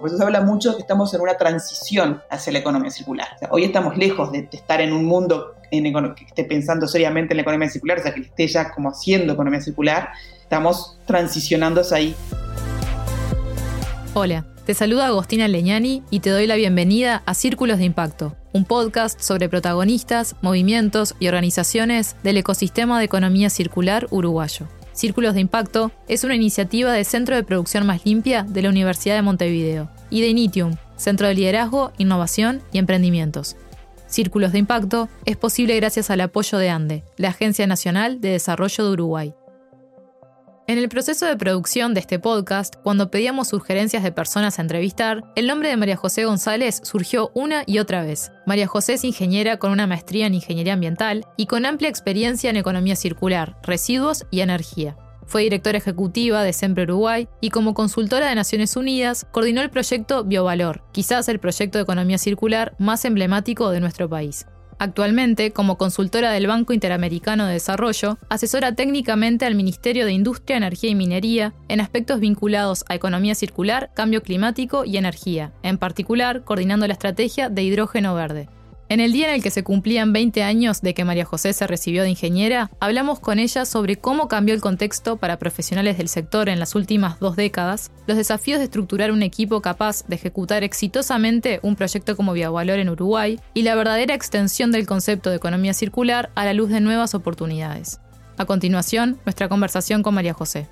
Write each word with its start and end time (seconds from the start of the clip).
Por 0.00 0.08
eso 0.08 0.16
se 0.16 0.24
habla 0.24 0.40
mucho 0.40 0.76
que 0.76 0.80
estamos 0.80 1.12
en 1.12 1.20
una 1.20 1.36
transición 1.36 2.22
hacia 2.30 2.54
la 2.54 2.60
economía 2.60 2.90
circular. 2.90 3.28
hoy 3.50 3.64
estamos 3.64 3.98
lejos 3.98 4.32
de, 4.32 4.48
estar 4.50 4.80
en 4.80 4.94
un 4.94 5.04
mundo 5.04 5.56
en 5.70 5.84
que 6.14 6.24
esté 6.24 6.44
pensando 6.44 6.88
seriamente 6.88 7.34
en 7.34 7.36
la 7.36 7.42
economía 7.42 7.68
circular, 7.68 7.98
o 7.98 8.02
sea, 8.02 8.14
que 8.14 8.22
esté 8.22 8.48
ya 8.48 8.72
como 8.72 8.88
haciendo 8.88 9.34
economía 9.34 9.60
circular. 9.60 10.08
Estamos 10.40 10.98
transicionando 11.04 11.82
hacia 11.82 11.98
ahí. 11.98 12.16
Hola, 14.14 14.46
te 14.64 14.72
saluda 14.72 15.08
Agostina 15.08 15.48
Leñani 15.48 16.02
y 16.08 16.20
te 16.20 16.30
doy 16.30 16.46
la 16.46 16.54
bienvenida 16.54 17.22
a 17.26 17.34
Círculos 17.34 17.76
de 17.76 17.84
Impacto, 17.84 18.34
un 18.54 18.64
podcast 18.64 19.20
sobre 19.20 19.50
protagonistas, 19.50 20.34
movimientos 20.40 21.14
y 21.20 21.28
organizaciones 21.28 22.16
del 22.22 22.38
ecosistema 22.38 22.98
de 22.98 23.04
economía 23.04 23.50
circular 23.50 24.06
uruguayo. 24.10 24.66
Círculos 25.00 25.32
de 25.32 25.40
Impacto 25.40 25.92
es 26.08 26.24
una 26.24 26.34
iniciativa 26.34 26.92
del 26.92 27.06
Centro 27.06 27.34
de 27.34 27.42
Producción 27.42 27.86
Más 27.86 28.04
Limpia 28.04 28.42
de 28.42 28.60
la 28.60 28.68
Universidad 28.68 29.14
de 29.14 29.22
Montevideo 29.22 29.88
y 30.10 30.20
de 30.20 30.28
Initium, 30.28 30.76
Centro 30.98 31.26
de 31.26 31.32
Liderazgo, 31.32 31.90
Innovación 31.96 32.60
y 32.70 32.76
Emprendimientos. 32.76 33.56
Círculos 34.08 34.52
de 34.52 34.58
Impacto 34.58 35.08
es 35.24 35.38
posible 35.38 35.74
gracias 35.76 36.10
al 36.10 36.20
apoyo 36.20 36.58
de 36.58 36.68
ANDE, 36.68 37.02
la 37.16 37.30
Agencia 37.30 37.66
Nacional 37.66 38.20
de 38.20 38.32
Desarrollo 38.32 38.84
de 38.84 38.90
Uruguay. 38.90 39.34
En 40.70 40.78
el 40.78 40.88
proceso 40.88 41.26
de 41.26 41.36
producción 41.36 41.94
de 41.94 42.00
este 42.00 42.20
podcast, 42.20 42.76
cuando 42.84 43.10
pedíamos 43.10 43.48
sugerencias 43.48 44.04
de 44.04 44.12
personas 44.12 44.56
a 44.56 44.62
entrevistar, 44.62 45.24
el 45.34 45.48
nombre 45.48 45.68
de 45.68 45.76
María 45.76 45.96
José 45.96 46.26
González 46.26 46.80
surgió 46.84 47.32
una 47.34 47.64
y 47.66 47.80
otra 47.80 48.04
vez. 48.04 48.30
María 48.46 48.68
José 48.68 48.92
es 48.92 49.02
ingeniera 49.02 49.58
con 49.58 49.72
una 49.72 49.88
maestría 49.88 50.28
en 50.28 50.34
ingeniería 50.34 50.74
ambiental 50.74 51.26
y 51.36 51.46
con 51.46 51.66
amplia 51.66 51.90
experiencia 51.90 52.50
en 52.50 52.56
economía 52.56 52.94
circular, 52.94 53.58
residuos 53.64 54.26
y 54.30 54.42
energía. 54.42 54.96
Fue 55.26 55.42
directora 55.42 55.78
ejecutiva 55.78 56.44
de 56.44 56.52
Sempre 56.52 56.84
Uruguay 56.84 57.26
y 57.40 57.50
como 57.50 57.74
consultora 57.74 58.28
de 58.28 58.36
Naciones 58.36 58.76
Unidas 58.76 59.26
coordinó 59.32 59.62
el 59.62 59.70
proyecto 59.70 60.22
Biovalor, 60.22 60.84
quizás 60.92 61.28
el 61.28 61.40
proyecto 61.40 61.78
de 61.78 61.82
economía 61.82 62.18
circular 62.18 62.76
más 62.78 63.04
emblemático 63.04 63.70
de 63.70 63.80
nuestro 63.80 64.08
país. 64.08 64.46
Actualmente, 64.80 65.52
como 65.52 65.76
consultora 65.76 66.30
del 66.30 66.46
Banco 66.46 66.72
Interamericano 66.72 67.44
de 67.44 67.52
Desarrollo, 67.52 68.16
asesora 68.30 68.74
técnicamente 68.74 69.44
al 69.44 69.54
Ministerio 69.54 70.06
de 70.06 70.12
Industria, 70.12 70.56
Energía 70.56 70.88
y 70.88 70.94
Minería 70.94 71.52
en 71.68 71.82
aspectos 71.82 72.18
vinculados 72.18 72.86
a 72.88 72.94
economía 72.94 73.34
circular, 73.34 73.90
cambio 73.94 74.22
climático 74.22 74.86
y 74.86 74.96
energía, 74.96 75.52
en 75.62 75.76
particular 75.76 76.44
coordinando 76.44 76.86
la 76.86 76.94
estrategia 76.94 77.50
de 77.50 77.62
hidrógeno 77.62 78.14
verde. 78.14 78.48
En 78.90 78.98
el 78.98 79.12
día 79.12 79.28
en 79.28 79.34
el 79.34 79.42
que 79.42 79.52
se 79.52 79.62
cumplían 79.62 80.12
20 80.12 80.42
años 80.42 80.82
de 80.82 80.94
que 80.94 81.04
María 81.04 81.24
José 81.24 81.52
se 81.52 81.68
recibió 81.68 82.02
de 82.02 82.10
ingeniera, 82.10 82.72
hablamos 82.80 83.20
con 83.20 83.38
ella 83.38 83.64
sobre 83.64 83.94
cómo 83.94 84.26
cambió 84.26 84.52
el 84.52 84.60
contexto 84.60 85.16
para 85.16 85.38
profesionales 85.38 85.96
del 85.96 86.08
sector 86.08 86.48
en 86.48 86.58
las 86.58 86.74
últimas 86.74 87.20
dos 87.20 87.36
décadas, 87.36 87.92
los 88.08 88.16
desafíos 88.16 88.58
de 88.58 88.64
estructurar 88.64 89.12
un 89.12 89.22
equipo 89.22 89.62
capaz 89.62 90.04
de 90.08 90.16
ejecutar 90.16 90.64
exitosamente 90.64 91.60
un 91.62 91.76
proyecto 91.76 92.16
como 92.16 92.32
Biovalor 92.32 92.80
en 92.80 92.88
Uruguay 92.88 93.38
y 93.54 93.62
la 93.62 93.76
verdadera 93.76 94.16
extensión 94.16 94.72
del 94.72 94.88
concepto 94.88 95.30
de 95.30 95.36
economía 95.36 95.72
circular 95.72 96.30
a 96.34 96.44
la 96.44 96.52
luz 96.52 96.70
de 96.70 96.80
nuevas 96.80 97.14
oportunidades. 97.14 98.00
A 98.38 98.44
continuación, 98.44 99.20
nuestra 99.24 99.48
conversación 99.48 100.02
con 100.02 100.14
María 100.14 100.34
José. 100.34 100.66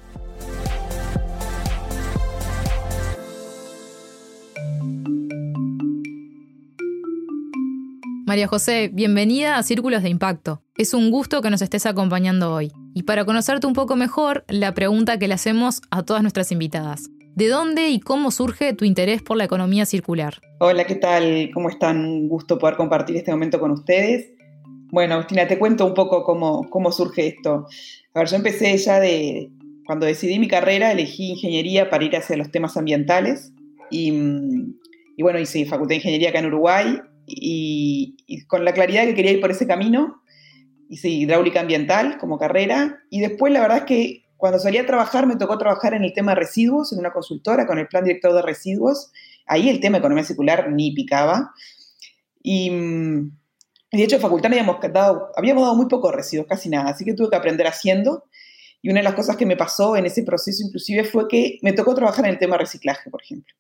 María 8.29 8.47
José, 8.47 8.91
bienvenida 8.93 9.57
a 9.57 9.62
Círculos 9.62 10.03
de 10.03 10.11
Impacto. 10.11 10.61
Es 10.77 10.93
un 10.93 11.11
gusto 11.11 11.41
que 11.41 11.48
nos 11.48 11.62
estés 11.62 11.87
acompañando 11.87 12.53
hoy. 12.53 12.71
Y 12.93 13.05
para 13.05 13.25
conocerte 13.25 13.67
un 13.67 13.73
poco 13.73 13.97
mejor, 13.97 14.45
la 14.48 14.75
pregunta 14.75 15.19
que 15.19 15.29
le 15.29 15.33
hacemos 15.33 15.81
a 15.91 16.03
todas 16.03 16.21
nuestras 16.21 16.53
invitadas. 16.53 17.09
¿De 17.34 17.49
dónde 17.49 17.89
y 17.89 18.01
cómo 18.01 18.31
surge 18.31 18.75
tu 18.75 18.84
interés 18.84 19.23
por 19.23 19.39
la 19.39 19.45
economía 19.45 19.87
circular? 19.87 20.43
Hola, 20.61 20.84
¿qué 20.84 20.97
tal? 20.97 21.49
¿Cómo 21.55 21.71
están? 21.71 22.05
Un 22.05 22.29
gusto 22.29 22.59
poder 22.59 22.77
compartir 22.77 23.17
este 23.17 23.31
momento 23.31 23.59
con 23.59 23.71
ustedes. 23.71 24.27
Bueno, 24.93 25.15
Agustina, 25.15 25.49
te 25.49 25.59
cuento 25.59 25.87
un 25.87 25.95
poco 25.95 26.23
cómo, 26.23 26.69
cómo 26.69 26.93
surge 26.93 27.28
esto. 27.28 27.67
A 28.12 28.19
ver, 28.19 28.28
yo 28.28 28.37
empecé 28.37 28.77
ya 28.77 29.00
de... 29.00 29.49
Cuando 29.87 30.05
decidí 30.05 30.38
mi 30.38 30.49
carrera, 30.49 30.93
elegí 30.93 31.31
ingeniería 31.31 31.88
para 31.88 32.05
ir 32.05 32.15
hacia 32.15 32.37
los 32.37 32.50
temas 32.50 32.77
ambientales. 32.77 33.55
Y, 33.91 34.12
y 35.17 35.22
bueno, 35.22 35.38
hice 35.38 35.65
facultad 35.65 35.93
de 35.93 35.97
ingeniería 35.97 36.28
acá 36.28 36.41
en 36.41 36.47
Uruguay 36.49 37.00
y, 37.28 38.44
con 38.47 38.65
la 38.65 38.72
claridad 38.72 39.05
que 39.05 39.15
quería 39.15 39.33
ir 39.33 39.41
por 39.41 39.50
ese 39.50 39.66
camino, 39.66 40.22
hice 40.89 41.09
hidráulica 41.09 41.61
ambiental 41.61 42.19
como 42.19 42.39
carrera 42.39 42.99
y 43.11 43.21
después 43.21 43.53
la 43.53 43.61
verdad 43.61 43.78
es 43.78 43.84
que 43.84 44.25
cuando 44.39 44.59
salí 44.59 44.78
a 44.78 44.87
trabajar 44.87 45.27
me 45.27 45.37
tocó 45.37 45.59
trabajar 45.59 45.94
en 45.94 46.05
el 46.05 46.12
tema 46.12 46.33
de 46.33 46.41
residuos, 46.41 46.93
en 46.93 47.00
una 47.00 47.12
consultora 47.12 47.67
con 47.67 47.78
el 47.78 47.88
plan 47.88 48.05
director 48.05 48.33
de 48.33 48.41
residuos. 48.41 49.11
Ahí 49.47 49.69
el 49.69 49.81
tema 49.81 49.97
de 49.97 49.99
economía 49.99 50.25
circular 50.25 50.71
ni 50.71 50.93
picaba. 50.93 51.53
Y, 52.41 52.71
de 52.71 54.05
hecho, 54.05 54.17
en 54.17 54.22
facultad 54.22 54.53
habíamos 54.53 54.77
dado, 54.93 55.33
habíamos 55.34 55.65
dado 55.65 55.75
muy 55.75 55.87
pocos 55.87 56.15
residuos, 56.15 56.47
casi 56.47 56.69
nada, 56.69 56.91
así 56.91 57.05
que 57.05 57.15
tuve 57.15 57.31
que 57.31 57.37
aprender 57.37 57.67
haciendo. 57.67 58.25
Y 58.81 58.91
una 58.91 59.00
de 59.00 59.05
las 59.05 59.15
cosas 59.15 59.37
que 59.37 59.44
me 59.44 59.56
pasó 59.56 59.97
en 59.97 60.06
ese 60.06 60.22
proceso 60.22 60.62
inclusive 60.65 61.03
fue 61.03 61.27
que 61.27 61.59
me 61.62 61.72
tocó 61.72 61.94
trabajar 61.97 62.25
en 62.25 62.31
el 62.31 62.38
tema 62.38 62.56
de 62.56 62.61
reciclaje, 62.61 63.11
por 63.11 63.22
ejemplo. 63.22 63.53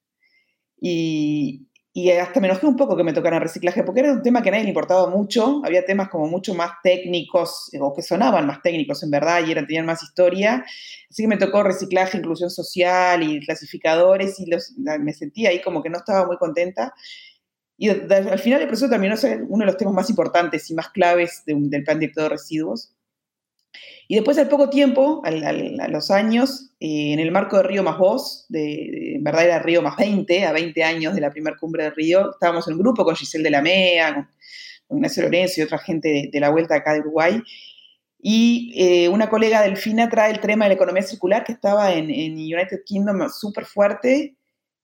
Y, 0.80 1.66
y 2.00 2.12
hasta 2.12 2.38
me 2.38 2.46
enojé 2.46 2.64
un 2.64 2.76
poco 2.76 2.96
que 2.96 3.02
me 3.02 3.12
tocaran 3.12 3.40
reciclaje, 3.40 3.82
porque 3.82 4.00
era 4.00 4.12
un 4.12 4.22
tema 4.22 4.40
que 4.40 4.50
a 4.50 4.52
nadie 4.52 4.62
le 4.62 4.70
importaba 4.70 5.10
mucho, 5.10 5.62
había 5.64 5.84
temas 5.84 6.08
como 6.08 6.28
mucho 6.28 6.54
más 6.54 6.70
técnicos, 6.80 7.72
o 7.80 7.92
que 7.92 8.02
sonaban 8.02 8.46
más 8.46 8.62
técnicos 8.62 9.02
en 9.02 9.10
verdad, 9.10 9.44
y 9.44 9.50
eran, 9.50 9.66
tenían 9.66 9.84
más 9.84 10.00
historia, 10.00 10.64
así 11.10 11.24
que 11.24 11.26
me 11.26 11.38
tocó 11.38 11.64
reciclaje, 11.64 12.18
inclusión 12.18 12.50
social 12.50 13.24
y 13.24 13.44
clasificadores, 13.44 14.38
y 14.38 14.46
me 15.00 15.12
sentía 15.12 15.50
ahí 15.50 15.60
como 15.60 15.82
que 15.82 15.90
no 15.90 15.98
estaba 15.98 16.24
muy 16.24 16.36
contenta. 16.36 16.94
Y 17.76 17.88
al 17.88 18.38
final 18.38 18.60
el 18.60 18.68
proceso 18.68 18.88
terminó 18.88 19.16
ser 19.16 19.42
uno 19.48 19.64
de 19.64 19.66
los 19.66 19.76
temas 19.76 19.94
más 19.94 20.08
importantes 20.08 20.70
y 20.70 20.74
más 20.74 20.90
claves 20.90 21.42
del 21.46 21.82
plan 21.82 21.98
director 21.98 22.24
de 22.24 22.28
residuos. 22.28 22.94
Y 24.08 24.14
después, 24.14 24.38
al 24.38 24.48
poco 24.48 24.70
tiempo, 24.70 25.22
a 25.24 25.30
los 25.88 26.10
años, 26.10 26.70
eh, 26.80 27.12
en 27.12 27.20
el 27.20 27.30
marco 27.30 27.58
de 27.58 27.64
Río 27.64 27.82
más 27.82 27.98
Voz, 27.98 28.46
de, 28.48 29.16
en 29.16 29.24
verdad 29.24 29.44
era 29.44 29.58
Río 29.58 29.82
más 29.82 29.96
20, 29.96 30.46
a 30.46 30.52
20 30.52 30.82
años 30.82 31.14
de 31.14 31.20
la 31.20 31.30
primera 31.30 31.56
cumbre 31.58 31.84
de 31.84 31.90
Río, 31.90 32.30
estábamos 32.32 32.66
en 32.66 32.74
un 32.74 32.80
grupo 32.80 33.04
con 33.04 33.14
Giselle 33.14 33.44
de 33.44 33.50
la 33.50 33.62
MEA, 33.62 34.14
con, 34.14 34.28
Ignacio 34.98 35.22
Lorenzo 35.24 35.60
y 35.60 35.64
otra 35.64 35.78
gente 35.78 36.30
de, 36.32 36.40
la 36.40 36.48
vuelta 36.48 36.76
acá 36.76 36.94
de 36.94 37.00
Uruguay. 37.00 37.42
Y 38.20 38.72
eh, 38.74 39.08
una 39.10 39.28
colega 39.28 39.60
delfina 39.60 40.08
trae 40.08 40.32
el 40.32 40.40
tema 40.40 40.64
de 40.64 40.70
la 40.70 40.74
economía 40.74 41.02
circular 41.02 41.44
que 41.44 41.52
estaba 41.52 41.92
en, 41.92 42.10
en 42.10 42.32
United 42.32 42.80
Kingdom 42.86 43.28
súper 43.28 43.66
fuerte 43.66 44.38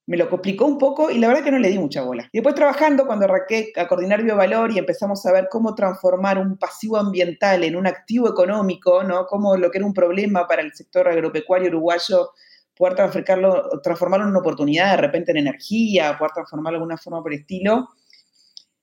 me 0.06 0.19
lo 0.19 0.28
complicó 0.28 0.66
un 0.66 0.76
poco 0.78 1.10
y 1.10 1.19
la 1.19 1.28
verdad 1.28 1.44
que 1.44 1.50
no 1.50 1.59
le 1.59 1.70
di 1.70 1.78
mucha 1.78 2.03
bola. 2.03 2.28
Y 2.31 2.38
después 2.38 2.54
trabajando, 2.54 3.06
cuando 3.06 3.25
arranqué 3.25 3.72
a 3.76 3.87
coordinar 3.88 4.22
biovalor 4.22 4.70
y 4.72 4.78
empezamos 4.78 5.25
a 5.25 5.32
ver 5.32 5.48
cómo 5.50 5.75
transformar 5.75 6.38
un 6.38 6.59
pasivo 6.59 6.98
ambiental 6.98 7.65
en 7.65 7.75
un 7.75 7.87
activo 7.87 8.28
económico, 8.28 9.03
¿no? 9.03 9.26
Cómo 9.26 9.56
lo 9.56 9.70
que 9.70 9.78
era 9.78 9.87
un 9.87 9.94
problema 9.94 10.47
para 10.47 10.60
el 10.62 10.75
sector 10.75 11.09
agropecuario 11.09 11.69
uruguayo, 11.69 12.32
poder 12.76 12.97
transformarlo, 12.97 13.81
transformarlo 13.82 14.26
en 14.26 14.31
una 14.31 14.41
oportunidad 14.41 14.91
de 14.91 14.97
repente 14.98 15.31
en 15.31 15.38
energía, 15.38 16.19
poder 16.19 16.32
transformarlo 16.32 16.78
de 16.78 16.82
alguna 16.82 16.98
forma 16.98 17.22
por 17.22 17.32
estilo. 17.32 17.88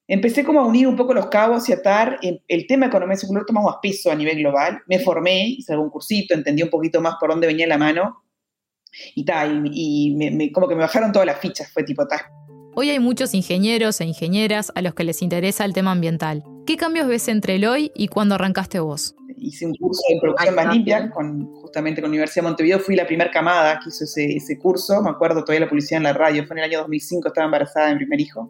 Empecé 0.07 0.43
como 0.43 0.59
a 0.59 0.65
unir 0.65 0.87
un 0.87 0.95
poco 0.95 1.13
los 1.13 1.27
cabos 1.27 1.69
y 1.69 1.73
atar. 1.73 2.19
El 2.21 2.67
tema 2.67 2.87
de 2.87 2.89
economía 2.89 3.15
circular 3.15 3.45
tomó 3.45 3.61
más 3.61 3.75
peso 3.81 4.11
a 4.11 4.15
nivel 4.15 4.39
global. 4.39 4.81
Me 4.87 4.99
formé, 4.99 5.45
hice 5.45 5.71
algún 5.71 5.89
cursito, 5.89 6.33
entendí 6.33 6.63
un 6.63 6.69
poquito 6.69 6.99
más 6.99 7.15
por 7.19 7.29
dónde 7.29 7.47
venía 7.47 7.67
la 7.67 7.77
mano 7.77 8.23
y 9.15 9.25
tal, 9.25 9.63
y, 9.71 10.51
como 10.51 10.67
que 10.67 10.75
me 10.75 10.81
bajaron 10.81 11.11
todas 11.11 11.25
las 11.25 11.39
fichas, 11.39 11.71
fue 11.71 11.83
tipo 11.83 12.07
tal. 12.07 12.19
Hoy 12.73 12.89
hay 12.89 12.99
muchos 12.99 13.33
ingenieros 13.33 13.99
e 13.99 14.05
ingenieras 14.05 14.71
a 14.75 14.81
los 14.81 14.93
que 14.93 15.03
les 15.03 15.21
interesa 15.21 15.65
el 15.65 15.73
tema 15.73 15.91
ambiental. 15.91 16.43
¿Qué 16.65 16.77
cambios 16.77 17.07
ves 17.07 17.27
entre 17.27 17.55
el 17.55 17.65
hoy 17.65 17.91
y 17.95 18.07
cuando 18.07 18.35
arrancaste 18.35 18.79
vos? 18.79 19.13
Hice 19.35 19.65
un 19.65 19.75
curso 19.75 20.01
de 20.07 20.19
producción 20.21 20.55
más 20.55 20.73
limpia, 20.73 21.09
con, 21.09 21.51
justamente 21.55 21.99
con 21.99 22.09
la 22.09 22.13
Universidad 22.13 22.43
de 22.43 22.49
Montevideo. 22.49 22.79
Fui 22.79 22.95
la 22.95 23.05
primera 23.05 23.29
camada 23.29 23.79
que 23.79 23.89
hizo 23.89 24.05
ese, 24.05 24.37
ese, 24.37 24.57
curso. 24.57 25.01
Me 25.01 25.09
acuerdo 25.09 25.41
todavía 25.41 25.61
la 25.65 25.69
publicidad 25.69 25.97
en 25.97 26.03
la 26.03 26.13
radio. 26.13 26.45
Fue 26.45 26.53
en 26.53 26.59
el 26.59 26.65
año 26.65 26.79
2005, 26.79 27.27
estaba 27.27 27.45
embarazada 27.45 27.87
de 27.87 27.93
mi 27.93 27.99
primer 27.99 28.21
hijo. 28.21 28.49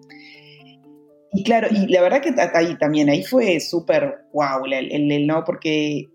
Y 1.34 1.44
claro, 1.44 1.70
y 1.72 1.88
la 1.88 2.02
verdad 2.02 2.22
que 2.22 2.36
ahí 2.54 2.78
también, 2.78 3.10
ahí 3.10 3.24
fue 3.24 3.60
súper 3.62 4.26
wow, 4.34 4.66
el, 4.66 4.92
el, 4.92 5.12
el, 5.12 5.28
no, 5.28 5.44
porque 5.46 6.10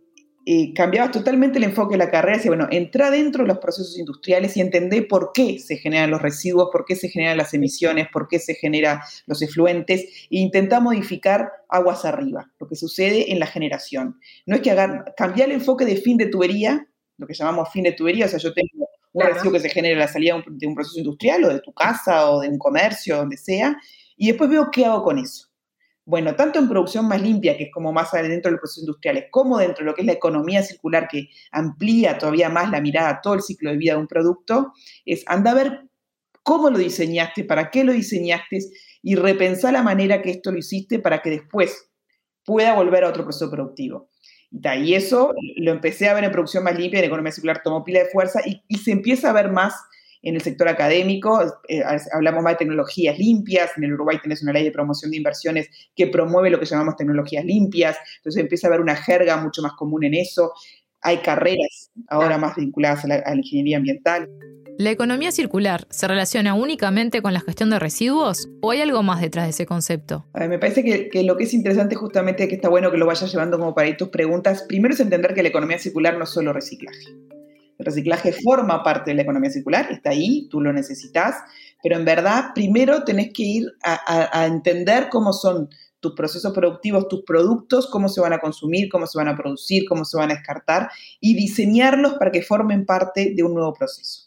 eh, 0.48 0.72
cambiabas 0.74 1.10
totalmente 1.10 1.58
el 1.58 1.64
enfoque 1.64 1.94
de 1.94 1.98
la 1.98 2.08
carrera, 2.08 2.36
decía, 2.36 2.52
bueno, 2.52 2.68
entra 2.70 3.10
dentro 3.10 3.42
de 3.42 3.48
los 3.48 3.58
procesos 3.58 3.98
industriales 3.98 4.56
y 4.56 4.60
entendé 4.60 5.02
por 5.02 5.32
qué 5.34 5.58
se 5.58 5.76
generan 5.76 6.12
los 6.12 6.22
residuos, 6.22 6.68
por 6.70 6.84
qué 6.84 6.94
se 6.94 7.08
generan 7.08 7.36
las 7.36 7.52
emisiones, 7.52 8.06
por 8.12 8.28
qué 8.28 8.38
se 8.38 8.54
generan 8.54 9.00
los 9.26 9.42
efluentes, 9.42 10.02
e 10.02 10.38
intenta 10.38 10.78
modificar 10.78 11.50
aguas 11.68 12.04
arriba, 12.04 12.48
lo 12.60 12.68
que 12.68 12.76
sucede 12.76 13.32
en 13.32 13.40
la 13.40 13.46
generación. 13.46 14.20
No 14.46 14.54
es 14.54 14.62
que 14.62 14.70
hagan, 14.70 15.04
cambiar 15.16 15.48
el 15.48 15.56
enfoque 15.56 15.84
de 15.84 15.96
fin 15.96 16.16
de 16.16 16.26
tubería, 16.26 16.86
lo 17.18 17.26
que 17.26 17.34
llamamos 17.34 17.68
fin 17.72 17.82
de 17.82 17.92
tubería, 17.92 18.26
o 18.26 18.28
sea, 18.28 18.38
yo 18.38 18.54
tengo 18.54 18.88
un 19.14 19.26
residuo 19.26 19.50
que 19.50 19.60
se 19.60 19.68
genera 19.68 19.94
en 19.94 19.98
la 19.98 20.06
salida 20.06 20.40
de 20.46 20.66
un 20.68 20.76
proceso 20.76 21.00
industrial 21.00 21.42
o 21.42 21.48
de 21.48 21.60
tu 21.60 21.72
casa 21.72 22.30
o 22.30 22.40
de 22.40 22.48
un 22.48 22.58
comercio, 22.58 23.16
donde 23.16 23.36
sea, 23.36 23.76
y 24.16 24.28
después 24.28 24.48
veo 24.48 24.70
qué 24.70 24.84
hago 24.84 25.02
con 25.02 25.18
eso. 25.18 25.45
Bueno, 26.06 26.36
tanto 26.36 26.60
en 26.60 26.68
producción 26.68 27.08
más 27.08 27.20
limpia, 27.20 27.56
que 27.56 27.64
es 27.64 27.70
como 27.72 27.92
más 27.92 28.12
dentro 28.12 28.48
de 28.48 28.52
los 28.52 28.60
procesos 28.60 28.84
industriales, 28.84 29.24
como 29.30 29.58
dentro 29.58 29.84
de 29.84 29.90
lo 29.90 29.94
que 29.94 30.02
es 30.02 30.06
la 30.06 30.12
economía 30.12 30.62
circular, 30.62 31.08
que 31.08 31.28
amplía 31.50 32.16
todavía 32.16 32.48
más 32.48 32.70
la 32.70 32.80
mirada 32.80 33.10
a 33.10 33.20
todo 33.20 33.34
el 33.34 33.42
ciclo 33.42 33.70
de 33.70 33.76
vida 33.76 33.94
de 33.94 33.98
un 33.98 34.06
producto, 34.06 34.72
es 35.04 35.24
anda 35.26 35.50
a 35.50 35.54
ver 35.54 35.80
cómo 36.44 36.70
lo 36.70 36.78
diseñaste, 36.78 37.42
para 37.42 37.72
qué 37.72 37.82
lo 37.82 37.92
diseñaste 37.92 38.60
y 39.02 39.16
repensar 39.16 39.72
la 39.72 39.82
manera 39.82 40.22
que 40.22 40.30
esto 40.30 40.52
lo 40.52 40.58
hiciste 40.58 41.00
para 41.00 41.22
que 41.22 41.30
después 41.30 41.90
pueda 42.44 42.74
volver 42.74 43.02
a 43.02 43.08
otro 43.08 43.24
proceso 43.24 43.50
productivo. 43.50 44.08
Y 44.50 44.94
eso 44.94 45.34
lo 45.56 45.72
empecé 45.72 46.08
a 46.08 46.14
ver 46.14 46.24
en 46.24 46.30
producción 46.30 46.62
más 46.62 46.78
limpia, 46.78 47.00
en 47.00 47.06
economía 47.06 47.32
circular 47.32 47.62
tomó 47.62 47.84
pila 47.84 47.98
de 47.98 48.10
fuerza 48.10 48.40
y, 48.46 48.78
se 48.78 48.92
empieza 48.92 49.30
a 49.30 49.32
ver 49.32 49.50
más 49.50 49.74
en 50.22 50.34
el 50.34 50.40
sector 50.40 50.68
académico, 50.68 51.40
eh, 51.68 51.82
hablamos 52.12 52.42
más 52.42 52.54
de 52.54 52.58
tecnologías 52.58 53.18
limpias, 53.18 53.70
en 53.76 53.84
el 53.84 53.94
Uruguay 53.94 54.18
tenés 54.22 54.42
una 54.42 54.52
ley 54.52 54.64
de 54.64 54.72
promoción 54.72 55.10
de 55.10 55.18
inversiones 55.18 55.68
que 55.94 56.06
promueve 56.06 56.50
lo 56.50 56.58
que 56.58 56.66
llamamos 56.66 56.96
tecnologías 56.96 57.44
limpias, 57.44 57.96
entonces 58.18 58.40
empieza 58.40 58.66
a 58.66 58.70
haber 58.70 58.80
una 58.80 58.96
jerga 58.96 59.36
mucho 59.36 59.62
más 59.62 59.72
común 59.72 60.04
en 60.04 60.14
eso, 60.14 60.52
hay 61.02 61.18
carreras 61.18 61.90
ahora 62.08 62.38
más 62.38 62.56
vinculadas 62.56 63.04
a 63.04 63.08
la 63.08 63.36
ingeniería 63.36 63.76
ambiental. 63.76 64.28
¿La 64.78 64.90
economía 64.90 65.32
circular 65.32 65.86
se 65.88 66.06
relaciona 66.06 66.52
únicamente 66.52 67.22
con 67.22 67.32
la 67.32 67.40
gestión 67.40 67.70
de 67.70 67.78
residuos 67.78 68.50
o 68.60 68.72
hay 68.72 68.82
algo 68.82 69.02
más 69.02 69.22
detrás 69.22 69.46
de 69.46 69.50
ese 69.50 69.64
concepto? 69.64 70.26
me 70.34 70.58
parece 70.58 70.84
que, 70.84 71.22
lo 71.22 71.38
que 71.38 71.44
es 71.44 71.54
interesante 71.54 71.94
justamente, 71.94 72.46
que 72.46 72.56
está 72.56 72.68
bueno 72.68 72.90
que 72.90 72.98
lo 72.98 73.06
vayas 73.06 73.32
llevando 73.32 73.58
como 73.58 73.74
para 73.74 73.88
ir 73.88 73.96
tus 73.96 74.08
preguntas, 74.08 74.64
primero 74.68 74.92
es 74.92 75.00
entender 75.00 75.32
que 75.32 75.42
la 75.42 75.48
economía 75.48 75.78
circular 75.78 76.18
no 76.18 76.24
es 76.24 76.30
solo 76.30 76.52
reciclaje. 76.52 77.06
El 77.78 77.86
reciclaje 77.86 78.32
forma 78.32 78.82
parte 78.82 79.10
de 79.10 79.16
la 79.16 79.22
economía 79.22 79.50
circular, 79.50 79.90
está 79.90 80.10
ahí, 80.10 80.48
tú 80.50 80.60
lo 80.60 80.72
necesitas, 80.72 81.36
pero 81.82 81.96
en 81.96 82.04
verdad 82.04 82.46
primero 82.54 83.04
tenés 83.04 83.32
que 83.32 83.42
ir 83.42 83.72
a, 83.82 84.46
entender 84.46 85.08
cómo 85.10 85.32
son 85.32 85.68
tus 86.00 86.14
procesos 86.14 86.52
productivos, 86.52 87.08
tus 87.08 87.22
productos, 87.24 87.88
cómo 87.88 88.08
se 88.08 88.20
van 88.20 88.32
a 88.32 88.38
consumir, 88.38 88.88
cómo 88.88 89.06
se 89.06 89.18
van 89.18 89.28
a 89.28 89.36
producir, 89.36 89.84
cómo 89.88 90.04
se 90.04 90.16
van 90.16 90.30
a 90.30 90.34
descartar 90.34 90.90
y 91.20 91.34
diseñarlos 91.34 92.14
para 92.14 92.30
que 92.30 92.42
formen 92.42 92.86
parte 92.86 93.34
de 93.36 93.42
un 93.42 93.54
nuevo 93.54 93.72
proceso. 93.74 94.22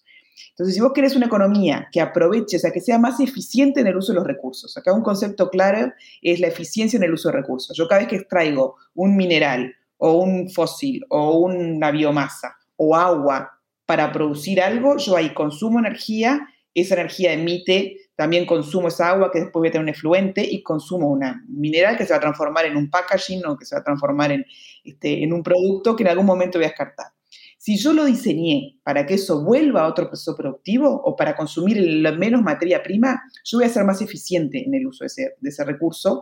Entonces, 0.51 0.75
si 0.75 0.81
vos 0.81 0.91
querés 0.93 1.15
una 1.15 1.27
economía 1.27 1.87
que 1.91 2.01
aproveche, 2.01 2.57
o 2.57 2.59
sea, 2.59 2.71
que 2.71 2.81
sea 2.81 2.99
más 2.99 3.19
eficiente 3.21 3.79
en 3.79 3.87
el 3.87 3.95
uso 3.95 4.11
de 4.11 4.17
los 4.17 4.27
recursos, 4.27 4.75
acá 4.77 4.93
un 4.93 5.03
concepto 5.03 5.49
claro 5.49 5.93
es 6.21 6.39
la 6.39 6.47
eficiencia 6.47 6.97
en 6.97 7.03
el 7.03 7.13
uso 7.13 7.29
de 7.29 7.35
recursos. 7.35 7.75
Yo 7.77 7.87
cada 7.87 8.01
vez 8.01 8.09
que 8.09 8.17
extraigo 8.17 8.75
un 8.93 9.15
mineral 9.15 9.73
o 9.97 10.19
un 10.19 10.49
fósil 10.49 11.05
o 11.09 11.39
una 11.39 11.91
biomasa 11.91 12.58
o 12.81 12.95
agua 12.95 13.51
para 13.85 14.11
producir 14.11 14.61
algo, 14.61 14.97
yo 14.97 15.17
ahí 15.17 15.33
consumo 15.33 15.79
energía, 15.79 16.47
esa 16.73 16.93
energía 16.95 17.33
emite, 17.33 17.97
también 18.15 18.45
consumo 18.45 18.87
esa 18.87 19.09
agua 19.09 19.31
que 19.31 19.39
después 19.39 19.59
voy 19.59 19.67
a 19.67 19.71
tener 19.71 19.83
un 19.83 19.89
efluente 19.89 20.41
y 20.49 20.63
consumo 20.63 21.09
un 21.09 21.21
mineral 21.49 21.97
que 21.97 22.05
se 22.05 22.13
va 22.13 22.17
a 22.17 22.21
transformar 22.21 22.65
en 22.65 22.77
un 22.77 22.89
packaging 22.89 23.45
o 23.45 23.57
que 23.57 23.65
se 23.65 23.75
va 23.75 23.81
a 23.81 23.83
transformar 23.83 24.31
en, 24.31 24.45
este, 24.83 25.23
en 25.23 25.33
un 25.33 25.43
producto 25.43 25.95
que 25.95 26.03
en 26.03 26.09
algún 26.09 26.25
momento 26.25 26.57
voy 26.57 26.65
a 26.65 26.69
descartar. 26.69 27.07
Si 27.61 27.77
yo 27.77 27.91
lo 27.91 28.05
diseñé 28.05 28.79
para 28.83 29.05
que 29.05 29.15
eso 29.15 29.43
vuelva 29.43 29.81
a 29.81 29.87
otro 29.87 30.07
proceso 30.07 30.33
productivo 30.33 30.89
o 31.03 31.13
para 31.17 31.35
consumir 31.35 31.77
menos 32.17 32.41
materia 32.41 32.81
prima, 32.81 33.21
yo 33.43 33.57
voy 33.57 33.67
a 33.67 33.69
ser 33.69 33.83
más 33.83 34.01
eficiente 34.01 34.63
en 34.65 34.73
el 34.73 34.87
uso 34.87 35.03
de 35.03 35.33
ese, 35.43 35.65
recurso, 35.65 36.21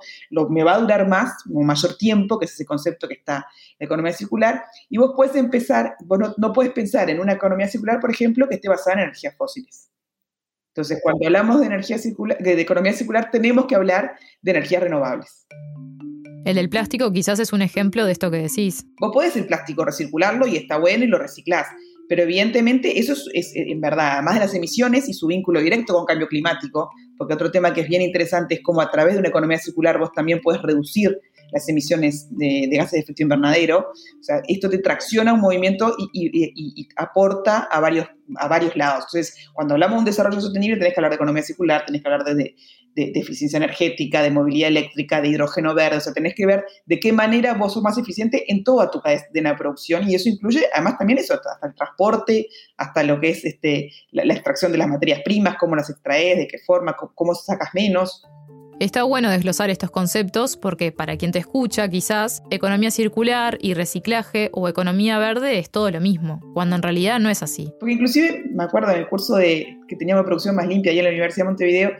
me 0.49 0.63
va 0.63 0.73
a 0.73 0.79
durar 0.79 1.07
más 1.07 1.33
o 1.53 1.61
mayor 1.61 1.95
tiempo, 1.95 2.39
que 2.39 2.45
es 2.45 2.53
ese 2.53 2.65
concepto 2.65 3.07
que 3.07 3.13
está 3.13 3.35
en 3.35 3.75
la 3.81 3.85
economía 3.85 4.13
circular, 4.13 4.63
y 4.89 4.97
vos 4.97 5.11
puedes 5.15 5.35
empezar, 5.35 5.95
vos 6.05 6.17
no, 6.39 6.53
puedes 6.53 6.73
pensar 6.73 7.07
en 7.11 7.19
una 7.19 7.33
economía 7.33 7.67
circular, 7.67 7.99
por 7.99 8.09
ejemplo, 8.09 8.49
que 8.49 8.55
esté 8.55 8.67
basada 8.67 8.95
en 8.95 9.03
energías 9.03 9.35
fósiles. 9.37 9.91
Entonces, 10.69 10.99
cuando 11.03 11.23
hablamos 11.27 11.59
de, 11.59 11.67
energía 11.67 11.99
circular, 11.99 12.39
de 12.39 12.59
economía 12.59 12.93
circular, 12.93 13.29
tenemos 13.29 13.67
que 13.67 13.75
hablar 13.75 14.17
de 14.41 14.51
energías 14.51 14.81
renovables. 14.81 15.45
El 16.55 16.69
plástico 16.69 17.11
quizás 17.11 17.39
es 17.39 17.51
un 17.51 17.61
ejemplo 17.61 18.05
de 18.05 18.13
esto 18.13 18.31
que 18.31 18.37
decís. 18.37 18.85
Vos 19.01 19.11
podés 19.13 19.35
el 19.35 19.45
plástico 19.45 19.83
recircularlo 19.83 20.47
y 20.47 20.55
está 20.55 20.77
bueno 20.77 21.03
y 21.03 21.07
lo 21.07 21.17
reciclás, 21.17 21.67
pero 22.07 22.23
evidentemente 22.23 22.99
eso 22.99 23.15
es, 23.33 23.51
en 23.53 23.81
verdad, 23.81 24.13
además 24.13 24.35
de 24.35 24.39
las 24.39 24.53
emisiones 24.55 25.09
y 25.09 25.13
su 25.13 25.27
vínculo 25.27 25.59
directo 25.59 25.93
con 25.93 26.05
cambio 26.05 26.25
climático, 26.29 26.89
porque 27.17 27.33
otro 27.33 27.51
tema 27.51 27.73
que 27.73 27.81
es 27.81 27.89
bien 27.89 28.01
interesante 28.01 28.55
es 28.55 28.61
cómo 28.63 28.79
a 28.79 28.89
través 28.89 29.15
de 29.15 29.19
una 29.19 29.27
economía 29.27 29.57
circular 29.57 29.99
vos 29.99 30.13
también 30.13 30.39
puedes 30.41 30.61
reducir 30.61 31.19
las 31.51 31.67
emisiones 31.67 32.27
de, 32.31 32.69
gases 32.71 32.91
de 32.91 32.99
efecto 32.99 33.23
invernadero. 33.23 33.79
O 33.79 34.23
sea, 34.23 34.41
esto 34.47 34.69
te 34.69 34.77
tracciona 34.77 35.33
un 35.33 35.41
movimiento 35.41 35.95
y, 36.13 36.87
aporta 36.95 37.67
a 37.69 37.81
varios, 37.81 38.07
a 38.37 38.47
varios 38.47 38.73
lados. 38.77 39.05
Entonces, 39.09 39.49
cuando 39.53 39.73
hablamos 39.73 39.97
de 39.97 39.99
un 39.99 40.05
desarrollo 40.05 40.39
sostenible, 40.39 40.77
tenés 40.77 40.93
que 40.93 40.99
hablar 41.01 41.11
de 41.11 41.15
economía 41.15 41.43
circular, 41.43 41.85
tenés 41.85 42.01
que 42.01 42.07
hablar 42.09 42.23
de, 42.23 42.55
de, 42.97 43.19
eficiencia 43.19 43.57
energética, 43.57 44.21
de 44.21 44.31
movilidad 44.31 44.69
eléctrica, 44.69 45.21
de 45.21 45.29
hidrógeno 45.29 45.73
verde. 45.75 45.97
O 45.97 46.01
sea, 46.01 46.13
tenés 46.13 46.33
que 46.33 46.45
ver 46.45 46.65
de 46.85 46.99
qué 46.99 47.13
manera 47.13 47.53
vos 47.53 47.73
sos 47.73 47.83
más 47.83 47.97
eficiente 47.97 48.51
en 48.51 48.63
toda 48.63 48.89
tu 48.89 49.01
cadena 49.01 49.51
de 49.51 49.57
producción 49.57 50.09
y 50.09 50.15
eso 50.15 50.29
incluye, 50.29 50.65
además, 50.73 50.97
también 50.97 51.19
eso, 51.19 51.35
hasta 51.35 51.67
el 51.67 51.75
transporte, 51.75 52.47
hasta 52.77 53.03
lo 53.03 53.19
que 53.19 53.29
es 53.29 53.45
este, 53.45 53.91
la, 54.11 54.25
la 54.25 54.33
extracción 54.33 54.71
de 54.71 54.79
las 54.79 54.87
materias 54.87 55.21
primas, 55.23 55.57
cómo 55.59 55.75
las 55.75 55.89
extraes, 55.89 56.37
de 56.37 56.47
qué 56.47 56.57
forma, 56.59 56.95
cómo, 56.95 57.11
cómo 57.13 57.35
sacas 57.35 57.69
menos. 57.73 58.23
Está 58.79 59.01
bueno 59.01 59.31
desglosar 59.31 59.71
estos 59.71 59.89
conceptos 59.89 60.55
porque 60.55 60.91
para 60.91 61.17
quien 61.17 61.31
te 61.31 61.39
escucha, 61.39 61.89
quizás 61.89 62.43
economía 62.51 62.91
circular 62.91 63.57
y 63.59 63.73
reciclaje 63.73 64.51
o 64.53 64.69
economía 64.69 65.17
verde 65.17 65.57
es 65.57 65.71
todo 65.71 65.89
lo 65.89 65.99
mismo, 65.99 66.41
cuando 66.53 66.75
en 66.75 66.83
realidad 66.83 67.19
no 67.19 67.29
es 67.29 67.41
así. 67.41 67.73
Porque 67.79 67.93
inclusive 67.93 68.43
me 68.51 68.63
acuerdo 68.63 68.91
en 68.91 68.99
el 68.99 69.09
curso 69.09 69.35
de 69.35 69.79
que 69.87 69.95
teníamos 69.95 70.25
producción 70.25 70.55
más 70.55 70.67
limpia 70.67 70.91
ahí 70.91 70.99
en 70.99 71.05
la 71.05 71.09
Universidad 71.09 71.45
de 71.45 71.49
Montevideo, 71.49 71.91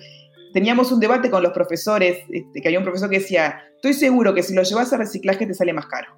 teníamos 0.58 0.92
un 0.92 1.00
debate 1.00 1.30
con 1.30 1.44
los 1.44 1.52
profesores, 1.52 2.18
este, 2.32 2.62
que 2.62 2.68
había 2.68 2.80
un 2.80 2.84
profesor 2.84 3.12
que 3.12 3.20
decía, 3.20 3.60
estoy 3.76 3.94
seguro 3.94 4.34
que 4.34 4.42
si 4.42 4.56
lo 4.56 4.64
llevas 4.64 4.92
a 4.92 4.98
reciclaje 4.98 5.46
te 5.46 5.54
sale 5.54 5.72
más 5.72 5.86
caro. 5.86 6.18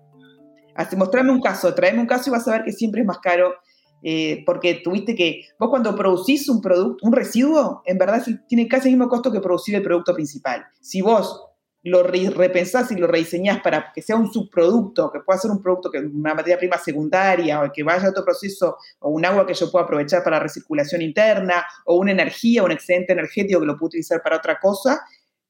Así, 0.76 0.96
mostrame 0.96 1.30
un 1.34 1.42
caso, 1.42 1.76
tráeme 1.76 2.00
un 2.00 2.08
caso 2.08 2.30
y 2.30 2.32
vas 2.32 2.48
a 2.48 2.52
ver 2.52 2.64
que 2.64 2.72
siempre 2.72 3.02
es 3.02 3.06
más 3.06 3.18
caro 3.18 3.56
eh, 4.02 4.44
porque 4.46 4.76
tuviste 4.76 5.14
que, 5.14 5.42
vos 5.60 5.70
cuando 5.70 5.94
producís 5.94 6.48
un 6.48 6.62
producto, 6.62 7.06
un 7.06 7.12
residuo, 7.12 7.82
en 7.86 7.98
verdad 7.98 8.24
tiene 8.48 8.70
casi 8.70 8.88
el 8.88 8.96
mismo 8.96 9.10
costo 9.10 9.30
que 9.30 9.42
producir 9.42 9.76
el 9.76 9.84
producto 9.84 10.14
principal. 10.14 10.64
Si 10.80 11.02
vos 11.02 11.49
lo 11.84 12.04
repensás 12.04 12.92
y 12.92 12.96
lo 12.96 13.08
rediseñás 13.08 13.62
para 13.62 13.92
que 13.94 14.02
sea 14.02 14.18
un 14.18 14.31
subproducto, 14.31 15.12
que 15.12 15.22
pueda 15.22 15.40
ser 15.40 15.52
un 15.52 15.62
producto 15.62 15.90
que 15.90 16.00
una 16.00 16.34
materia 16.34 16.58
prima 16.58 16.78
secundaria 16.78 17.62
o 17.62 17.72
que 17.72 17.84
vaya 17.84 18.08
a 18.08 18.10
otro 18.10 18.26
proceso 18.26 18.78
o 19.00 19.10
un 19.10 19.26
agua 19.26 19.46
que 19.46 19.54
yo 19.54 19.72
pueda 19.72 19.86
aprovechar 19.86 20.24
para 20.24 20.40
recirculación 20.40 21.02
interna 21.02 21.66
o 21.86 21.96
una 21.96 22.12
energía, 22.12 22.64
un 22.64 22.72
excedente 22.72 23.14
energético 23.14 23.62
que 23.62 23.66
lo 23.66 23.78
puedo 23.78 23.88
utilizar 23.88 24.22
para 24.22 24.38
otra 24.38 24.60
cosa, 24.60 25.02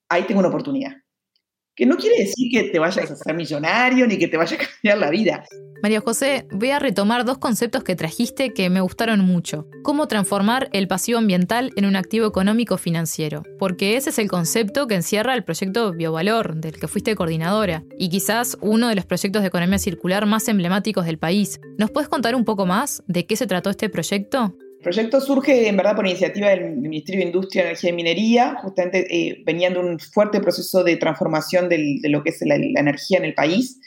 ahí 0.07 0.23
tengo 0.23 0.39
una 0.39 0.49
oportunidad. 0.49 0.91
Que 1.79 1.85
no 1.85 1.95
quiere 1.95 2.17
decir 2.19 2.51
que 2.51 2.63
te 2.65 2.77
vayas 2.77 3.09
a 3.09 3.15
ser 3.15 3.33
millonario 3.33 4.05
ni 4.05 4.17
que 4.17 4.27
te 4.27 4.35
vaya 4.35 4.57
a 4.57 4.59
cambiar 4.59 4.97
la 4.97 5.09
vida. 5.09 5.45
María 5.81 6.01
José, 6.01 6.45
voy 6.51 6.71
a 6.71 6.79
retomar 6.79 7.23
dos 7.23 7.37
conceptos 7.37 7.85
que 7.85 7.95
trajiste 7.95 8.53
que 8.53 8.69
me 8.69 8.81
gustaron 8.81 9.21
mucho. 9.21 9.65
Cómo 9.81 10.09
transformar 10.09 10.67
el 10.73 10.89
pasivo 10.89 11.19
ambiental 11.19 11.71
en 11.77 11.85
un 11.85 11.95
activo 11.95 12.27
económico 12.27 12.77
financiero. 12.77 13.43
Porque 13.57 13.95
ese 13.95 14.09
es 14.09 14.19
el 14.19 14.27
concepto 14.27 14.87
que 14.87 14.95
encierra 14.95 15.35
el 15.35 15.45
proyecto 15.45 15.93
Biovalor, 15.93 16.57
del 16.57 16.77
que 16.77 16.89
fuiste 16.89 17.15
coordinadora, 17.15 17.85
y 17.97 18.09
quizás 18.09 18.57
uno 18.59 18.89
de 18.89 18.95
los 18.95 19.05
proyectos 19.05 19.41
de 19.41 19.47
economía 19.47 19.79
circular 19.79 20.25
más 20.25 20.49
emblemáticos 20.49 21.05
del 21.05 21.17
país. 21.17 21.61
¿Nos 21.77 21.91
puedes 21.91 22.09
contar 22.09 22.35
un 22.35 22.43
poco 22.43 22.65
más 22.65 23.03
de 23.07 23.25
qué 23.25 23.37
se 23.37 23.47
trató 23.47 23.69
este 23.69 23.87
proyecto? 23.87 24.53
El 24.79 24.83
proyecto 24.83 25.19
surge 25.19 25.67
en 25.67 25.75
verdad 25.75 25.93
por 25.93 26.07
iniciativa 26.07 26.47
del 26.47 26.77
Ministerio 26.77 27.19
de 27.19 27.27
Industria, 27.27 27.63
Energía 27.63 27.89
y 27.89 27.93
Minería, 27.93 28.55
justamente 28.61 29.05
eh, 29.13 29.43
venían 29.45 29.73
de 29.73 29.79
un 29.79 29.99
fuerte 29.99 30.39
proceso 30.39 30.85
de 30.85 30.95
transformación 30.95 31.67
de 31.67 31.99
lo 32.03 32.23
que 32.23 32.29
es 32.29 32.41
la, 32.43 32.55
energía 32.55 33.17
en 33.17 33.25
el 33.25 33.33
país 33.33 33.77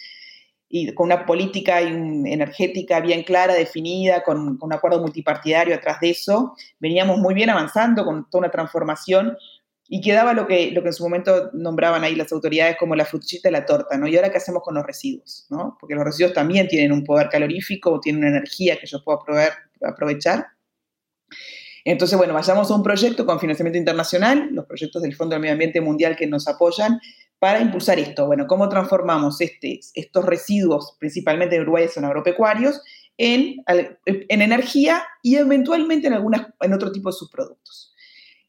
y 0.68 0.92
con 0.92 1.06
una 1.06 1.24
política 1.24 1.80
energética 1.80 3.00
bien 3.00 3.22
clara, 3.22 3.54
definida, 3.54 4.22
con, 4.22 4.58
un 4.60 4.72
acuerdo 4.74 5.00
multipartidario 5.00 5.74
atrás 5.74 5.98
de 6.02 6.10
eso. 6.10 6.54
Veníamos 6.78 7.16
muy 7.16 7.32
bien 7.32 7.48
avanzando 7.48 8.04
con 8.04 8.28
toda 8.28 8.40
una 8.40 8.50
transformación 8.50 9.38
y 9.88 10.02
quedaba 10.02 10.34
lo 10.34 10.46
que, 10.46 10.72
lo 10.72 10.82
que 10.82 10.88
en 10.88 10.94
su 10.94 11.04
momento 11.04 11.48
nombraban 11.54 12.04
ahí 12.04 12.14
las 12.16 12.30
autoridades 12.32 12.76
como 12.78 12.94
la 12.94 13.06
frutillita 13.06 13.48
de 13.48 13.52
la 13.52 13.64
torta, 13.64 13.96
¿no? 13.96 14.06
¿Y 14.08 14.16
ahora 14.16 14.30
qué 14.30 14.36
hacemos 14.36 14.62
con 14.62 14.74
los 14.74 14.84
residuos? 14.84 15.46
¿no? 15.48 15.74
Porque 15.80 15.94
los 15.94 16.04
residuos 16.04 16.34
también 16.34 16.68
tienen 16.68 16.92
un 16.92 17.02
poder 17.02 17.30
calorífico, 17.30 17.98
tienen 17.98 18.24
una 18.24 18.36
energía 18.36 18.78
que 18.78 18.86
yo 18.86 19.02
puedo 19.02 19.20
aprovechar. 19.80 20.48
Entonces, 21.84 22.16
bueno, 22.16 22.34
vayamos 22.34 22.70
a 22.70 22.74
un 22.74 22.82
proyecto 22.82 23.26
con 23.26 23.40
financiamiento 23.40 23.78
internacional, 23.78 24.48
los 24.52 24.66
proyectos 24.66 25.02
del 25.02 25.14
Fondo 25.14 25.34
del 25.34 25.40
Medio 25.40 25.52
Ambiente 25.52 25.80
Mundial 25.80 26.16
que 26.16 26.26
nos 26.26 26.46
apoyan, 26.46 27.00
para 27.38 27.60
impulsar 27.60 27.98
esto. 27.98 28.26
Bueno, 28.26 28.46
¿cómo 28.46 28.68
transformamos 28.68 29.40
este, 29.40 29.80
estos 29.94 30.24
residuos, 30.24 30.96
principalmente 31.00 31.56
en 31.56 31.62
Uruguay 31.62 31.88
son 31.92 32.04
agropecuarios, 32.04 32.80
en, 33.18 33.56
en 33.66 34.42
energía 34.42 35.02
y 35.22 35.36
eventualmente 35.36 36.06
en, 36.06 36.12
algunas, 36.12 36.46
en 36.60 36.72
otro 36.72 36.92
tipo 36.92 37.08
de 37.10 37.14
subproductos? 37.14 37.92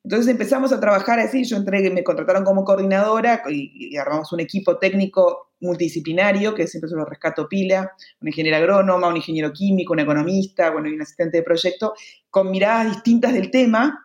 Entonces 0.04 0.30
empezamos 0.30 0.74
a 0.74 0.80
trabajar 0.80 1.20
así, 1.20 1.46
yo 1.46 1.56
entré, 1.56 1.90
me 1.90 2.04
contrataron 2.04 2.44
como 2.44 2.66
coordinadora 2.66 3.42
y, 3.50 3.96
armamos 3.96 4.34
un 4.34 4.42
equipo 4.42 4.78
técnico 4.78 5.53
multidisciplinario, 5.64 6.54
que 6.54 6.68
siempre 6.68 6.90
se 6.90 6.96
lo 6.96 7.06
rescato 7.06 7.48
pila, 7.48 7.92
un 8.22 8.28
ingeniero 8.28 8.58
agrónoma, 8.58 9.08
un 9.08 9.18
ingeniero 9.18 9.52
químico, 9.52 9.94
un 9.94 10.00
economista, 10.00 10.70
bueno, 10.72 10.90
y 10.90 10.94
un 10.94 11.02
asistente 11.02 11.38
de 11.38 11.44
proyecto, 11.44 11.94
con 12.30 12.52
miradas 12.52 12.94
distintas 12.94 13.34
del 13.34 13.50
tema, 13.52 14.00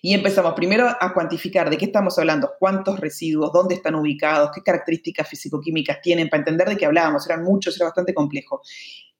y 0.00 0.14
empezamos 0.14 0.54
primero 0.54 0.86
a 0.88 1.12
cuantificar 1.12 1.70
de 1.70 1.76
qué 1.76 1.86
estamos 1.86 2.18
hablando, 2.18 2.52
cuántos 2.58 3.00
residuos, 3.00 3.52
dónde 3.52 3.74
están 3.74 3.94
ubicados, 3.94 4.50
qué 4.54 4.62
características 4.62 5.28
físico-químicas 5.28 6.00
tienen, 6.02 6.28
para 6.28 6.40
entender 6.40 6.68
de 6.68 6.76
qué 6.76 6.86
hablábamos, 6.86 7.26
eran 7.26 7.42
muchos, 7.42 7.76
era 7.76 7.86
bastante 7.86 8.14
complejo. 8.14 8.62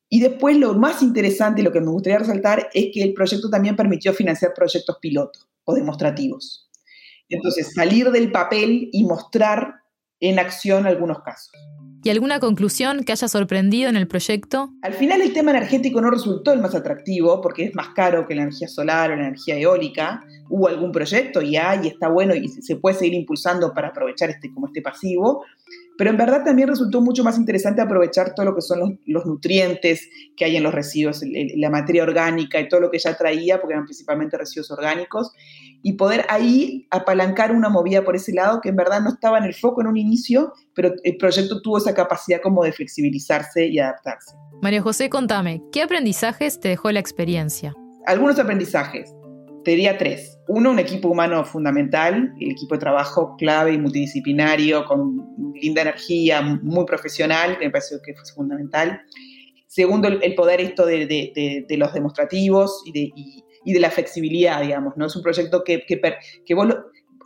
Y 0.09 0.21
después 0.21 0.57
lo 0.59 0.75
más 0.75 1.03
interesante 1.03 1.63
lo 1.63 1.73
que 1.73 1.81
me 1.81 1.91
gustaría 1.91 2.19
resaltar 2.19 2.69
es 2.75 2.91
que 2.93 3.03
el 3.03 3.15
proyecto 3.15 3.49
también 3.49 3.77
permitió 3.77 4.13
financiar 4.13 4.53
proyectos 4.55 4.99
piloto. 5.01 5.41
o 5.65 5.75
demostrativos. 5.75 6.69
Entonces, 7.29 7.73
salir 7.73 8.11
del 8.11 8.31
papel 8.31 8.91
y 8.93 9.05
mostrar 9.05 9.82
en 10.23 10.39
acción 10.39 10.87
algunos 10.87 11.19
casos. 11.23 11.51
¿Y 12.05 12.11
alguna 12.11 12.41
conclusión 12.41 13.05
que 13.05 13.13
haya 13.13 13.29
sorprendido 13.29 13.89
en 13.89 13.97
el 13.97 14.09
proyecto? 14.09 14.71
Al 14.83 14.95
final 14.95 15.21
el 15.21 15.33
tema 15.33 15.53
energético 15.53 16.01
no 16.01 16.11
resultó 16.11 16.53
el 16.53 16.61
más 16.61 16.75
atractivo 16.75 17.41
porque 17.41 17.65
es 17.65 17.75
más 17.77 17.91
caro 17.91 18.27
que 18.27 18.35
la 18.35 18.43
energía 18.43 18.67
solar 18.67 19.13
o 19.13 19.17
la 19.17 19.29
energía 19.29 19.57
eólica. 19.57 20.25
Hubo 20.49 20.67
algún 20.67 20.91
proyecto 20.91 21.43
y 21.43 21.57
hay, 21.57 21.85
y 21.85 21.89
está 21.89 22.09
bueno 22.09 22.35
y 22.35 22.49
se 22.49 22.77
puede 22.77 22.97
seguir 22.97 23.15
impulsando 23.15 23.73
para 23.73 23.89
aprovechar 23.89 24.31
este 24.31 24.53
como 24.53 24.67
este 24.67 24.83
pasivo, 24.83 25.45
pero 25.99 26.11
en 26.11 26.17
verdad 26.17 26.45
también 26.45 26.69
resultó 26.69 27.01
mucho 27.01 27.23
más 27.23 27.39
interesante 27.39 27.81
aprovechar 27.81 28.35
todo 28.35 28.47
lo 28.47 28.55
que 28.55 28.63
son 28.63 28.99
los, 29.07 29.27
nutrientes 29.27 30.09
que 30.37 30.45
hay 30.45 30.57
en 30.57 30.63
los 30.63 30.75
residuos, 30.75 31.23
la 31.57 31.71
materia 31.71 32.03
orgánica 32.03 32.61
y 32.61 32.69
todo 32.69 32.81
lo 32.81 32.91
que 32.91 32.99
ya 32.99 33.17
traía, 33.17 33.61
porque 33.61 33.75
eran 33.75 33.85
principalmente 33.85 34.37
residuos 34.39 34.71
orgánicos, 34.71 35.33
y 35.83 35.95
poder 35.95 36.25
ahí 36.29 36.87
apalancar 36.91 37.53
una 37.53 37.69
movida 37.69 38.05
por 38.05 38.17
ese 38.17 38.33
lado 38.33 38.61
que 38.61 38.71
en 38.71 38.77
verdad 38.77 39.01
no 39.01 39.11
estaba 39.11 39.39
en 39.39 39.45
el 39.45 39.55
foco 39.55 39.81
en 39.81 39.89
un 39.89 39.97
inicio, 39.97 40.53
pero 40.75 40.93
el 41.03 41.17
proyecto 41.17 41.61
tuvo 41.61 41.79
esa 41.79 41.95
capacidad 41.95 42.41
como 42.43 42.65
de 42.65 42.73
flexibilizarse 42.73 43.67
y 43.67 43.79
adaptarse. 43.79 44.35
María 44.63 44.81
José, 44.81 45.11
contame, 45.11 45.63
¿qué 45.73 45.83
aprendizajes 45.83 46.61
te 46.61 46.69
dejó 46.69 46.91
la 46.93 47.01
experiencia? 47.01 47.75
Algunos 48.07 48.39
aprendizajes. 48.39 49.15
Te 49.65 49.73
diría 49.73 49.97
tres. 49.97 50.41
Uno, 50.49 50.71
un 50.71 50.79
equipo 50.79 51.09
humano 51.09 51.45
fundamental, 51.45 52.35
el 52.41 52.51
equipo 52.51 52.75
de 52.75 52.81
trabajo 52.81 53.37
clave 53.37 53.73
y 53.73 53.79
multidisciplinario, 53.79 54.85
con 54.85 55.53
linda 55.55 55.83
energía, 55.83 56.43
muy 56.43 56.85
profesional, 56.85 57.59
que 57.59 57.67
me 57.67 57.71
pareció 57.71 57.99
que 58.05 58.15
fue 58.15 58.25
fundamental. 58.35 59.01
Segundo, 59.67 60.09
el, 60.09 60.35
poder 60.35 60.61
esto 60.61 60.85
de, 60.85 61.65
los 61.71 61.93
demostrativos 61.95 62.83
y 62.87 62.93
de, 62.93 63.13
y, 63.65 63.73
de 63.73 63.81
la 63.81 63.91
flexibilidad, 63.91 64.61
digamos, 64.61 64.95
¿no? 64.97 65.07
Es 65.07 65.17
un 65.17 65.23
proyecto 65.23 65.63
que, 65.65 65.85
que, 65.87 66.01
que 66.45 66.55
vos 66.55 66.69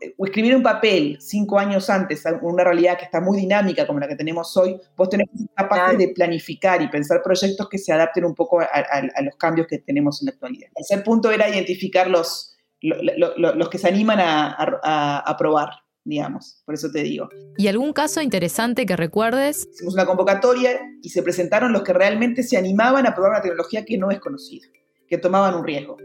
escribir 0.00 0.56
un 0.56 0.62
papel 0.62 1.18
cinco 1.20 1.58
años 1.58 1.88
antes, 1.90 2.24
una 2.42 2.64
realidad 2.64 2.98
que 2.98 3.04
está 3.04 3.20
muy 3.20 3.38
dinámica 3.38 3.86
como 3.86 3.98
la 3.98 4.08
que 4.08 4.16
tenemos 4.16 4.56
hoy, 4.56 4.80
vos 4.96 5.08
tenés 5.08 5.28
que 5.30 5.38
ser 5.38 5.48
capaz 5.54 5.94
de 5.94 6.08
planificar 6.08 6.82
y 6.82 6.88
pensar 6.88 7.22
proyectos 7.22 7.68
que 7.68 7.78
se 7.78 7.92
adapten 7.92 8.24
un 8.24 8.34
poco 8.34 8.60
a, 8.60 9.22
los 9.22 9.36
cambios 9.36 9.66
que 9.66 9.78
tenemos 9.78 10.22
en 10.22 10.26
la 10.26 10.32
actualidad. 10.32 10.68
El 10.68 10.86
tercer 10.86 11.04
punto 11.04 11.30
era 11.30 11.48
identificar 11.48 12.08
los, 12.08 12.56
los, 12.80 13.68
que 13.68 13.78
se 13.78 13.88
animan 13.88 14.20
a, 14.20 15.20
a 15.24 15.36
probar 15.36 15.70
digamos, 16.04 16.62
por 16.64 16.76
eso 16.76 16.88
te 16.92 17.02
digo. 17.02 17.28
¿Y 17.56 17.66
algún 17.66 17.92
caso 17.92 18.20
interesante 18.22 18.86
que 18.86 18.94
recuerdes? 18.94 19.66
Hicimos 19.72 19.94
una 19.94 20.06
convocatoria 20.06 20.78
y 21.02 21.08
se 21.08 21.20
presentaron 21.20 21.72
los 21.72 21.82
que 21.82 21.92
realmente 21.92 22.44
se 22.44 22.56
animaban 22.56 23.08
a 23.08 23.14
probar 23.14 23.32
una 23.32 23.42
tecnología 23.42 23.84
que 23.84 23.98
no 23.98 24.12
es 24.12 24.20
conocida 24.20 24.68
que 25.08 25.18
tomaban 25.18 25.54
un 25.54 25.64
riesgo. 25.64 25.96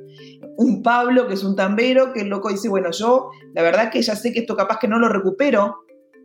Un 0.57 0.81
Pablo, 0.83 1.27
que 1.27 1.33
es 1.33 1.43
un 1.43 1.55
tambero, 1.55 2.13
que 2.13 2.21
el 2.21 2.27
loco 2.27 2.49
dice, 2.49 2.69
bueno, 2.69 2.91
yo 2.91 3.31
la 3.53 3.61
verdad 3.61 3.91
que 3.91 4.01
ya 4.01 4.15
sé 4.15 4.31
que 4.31 4.41
esto 4.41 4.55
capaz 4.55 4.79
que 4.79 4.87
no 4.87 4.99
lo 4.99 5.09
recupero, 5.09 5.79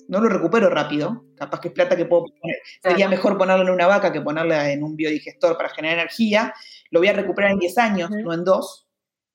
no 0.08 0.20
lo 0.20 0.28
recupero 0.28 0.68
rápido, 0.68 1.24
capaz 1.36 1.60
que 1.60 1.68
es 1.68 1.74
plata 1.74 1.96
que 1.96 2.04
puedo 2.04 2.24
poner, 2.24 2.56
sería 2.82 3.08
mejor 3.08 3.36
ponerlo 3.38 3.64
en 3.64 3.70
una 3.70 3.86
vaca 3.86 4.12
que 4.12 4.20
ponerla 4.20 4.70
en 4.70 4.82
un 4.82 4.96
biodigestor 4.96 5.56
para 5.56 5.70
generar 5.70 5.98
energía, 5.98 6.54
lo 6.90 7.00
voy 7.00 7.08
a 7.08 7.12
recuperar 7.12 7.52
en 7.52 7.58
10 7.58 7.78
años, 7.78 8.10
no 8.10 8.32
en 8.32 8.44
2, 8.44 8.88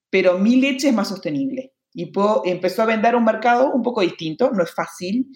pero 0.10 0.38
mi 0.38 0.58
leche 0.58 0.90
es 0.90 0.94
más 0.94 1.10
sostenible. 1.10 1.74
Y 1.94 2.12
empezó 2.46 2.84
a 2.84 2.86
vender 2.86 3.16
un 3.16 3.26
mercado 3.26 3.72
un 3.72 3.82
poco 3.82 4.02
distinto, 4.02 4.52
no 4.52 4.64
es 4.64 4.74
fácil, 4.74 5.28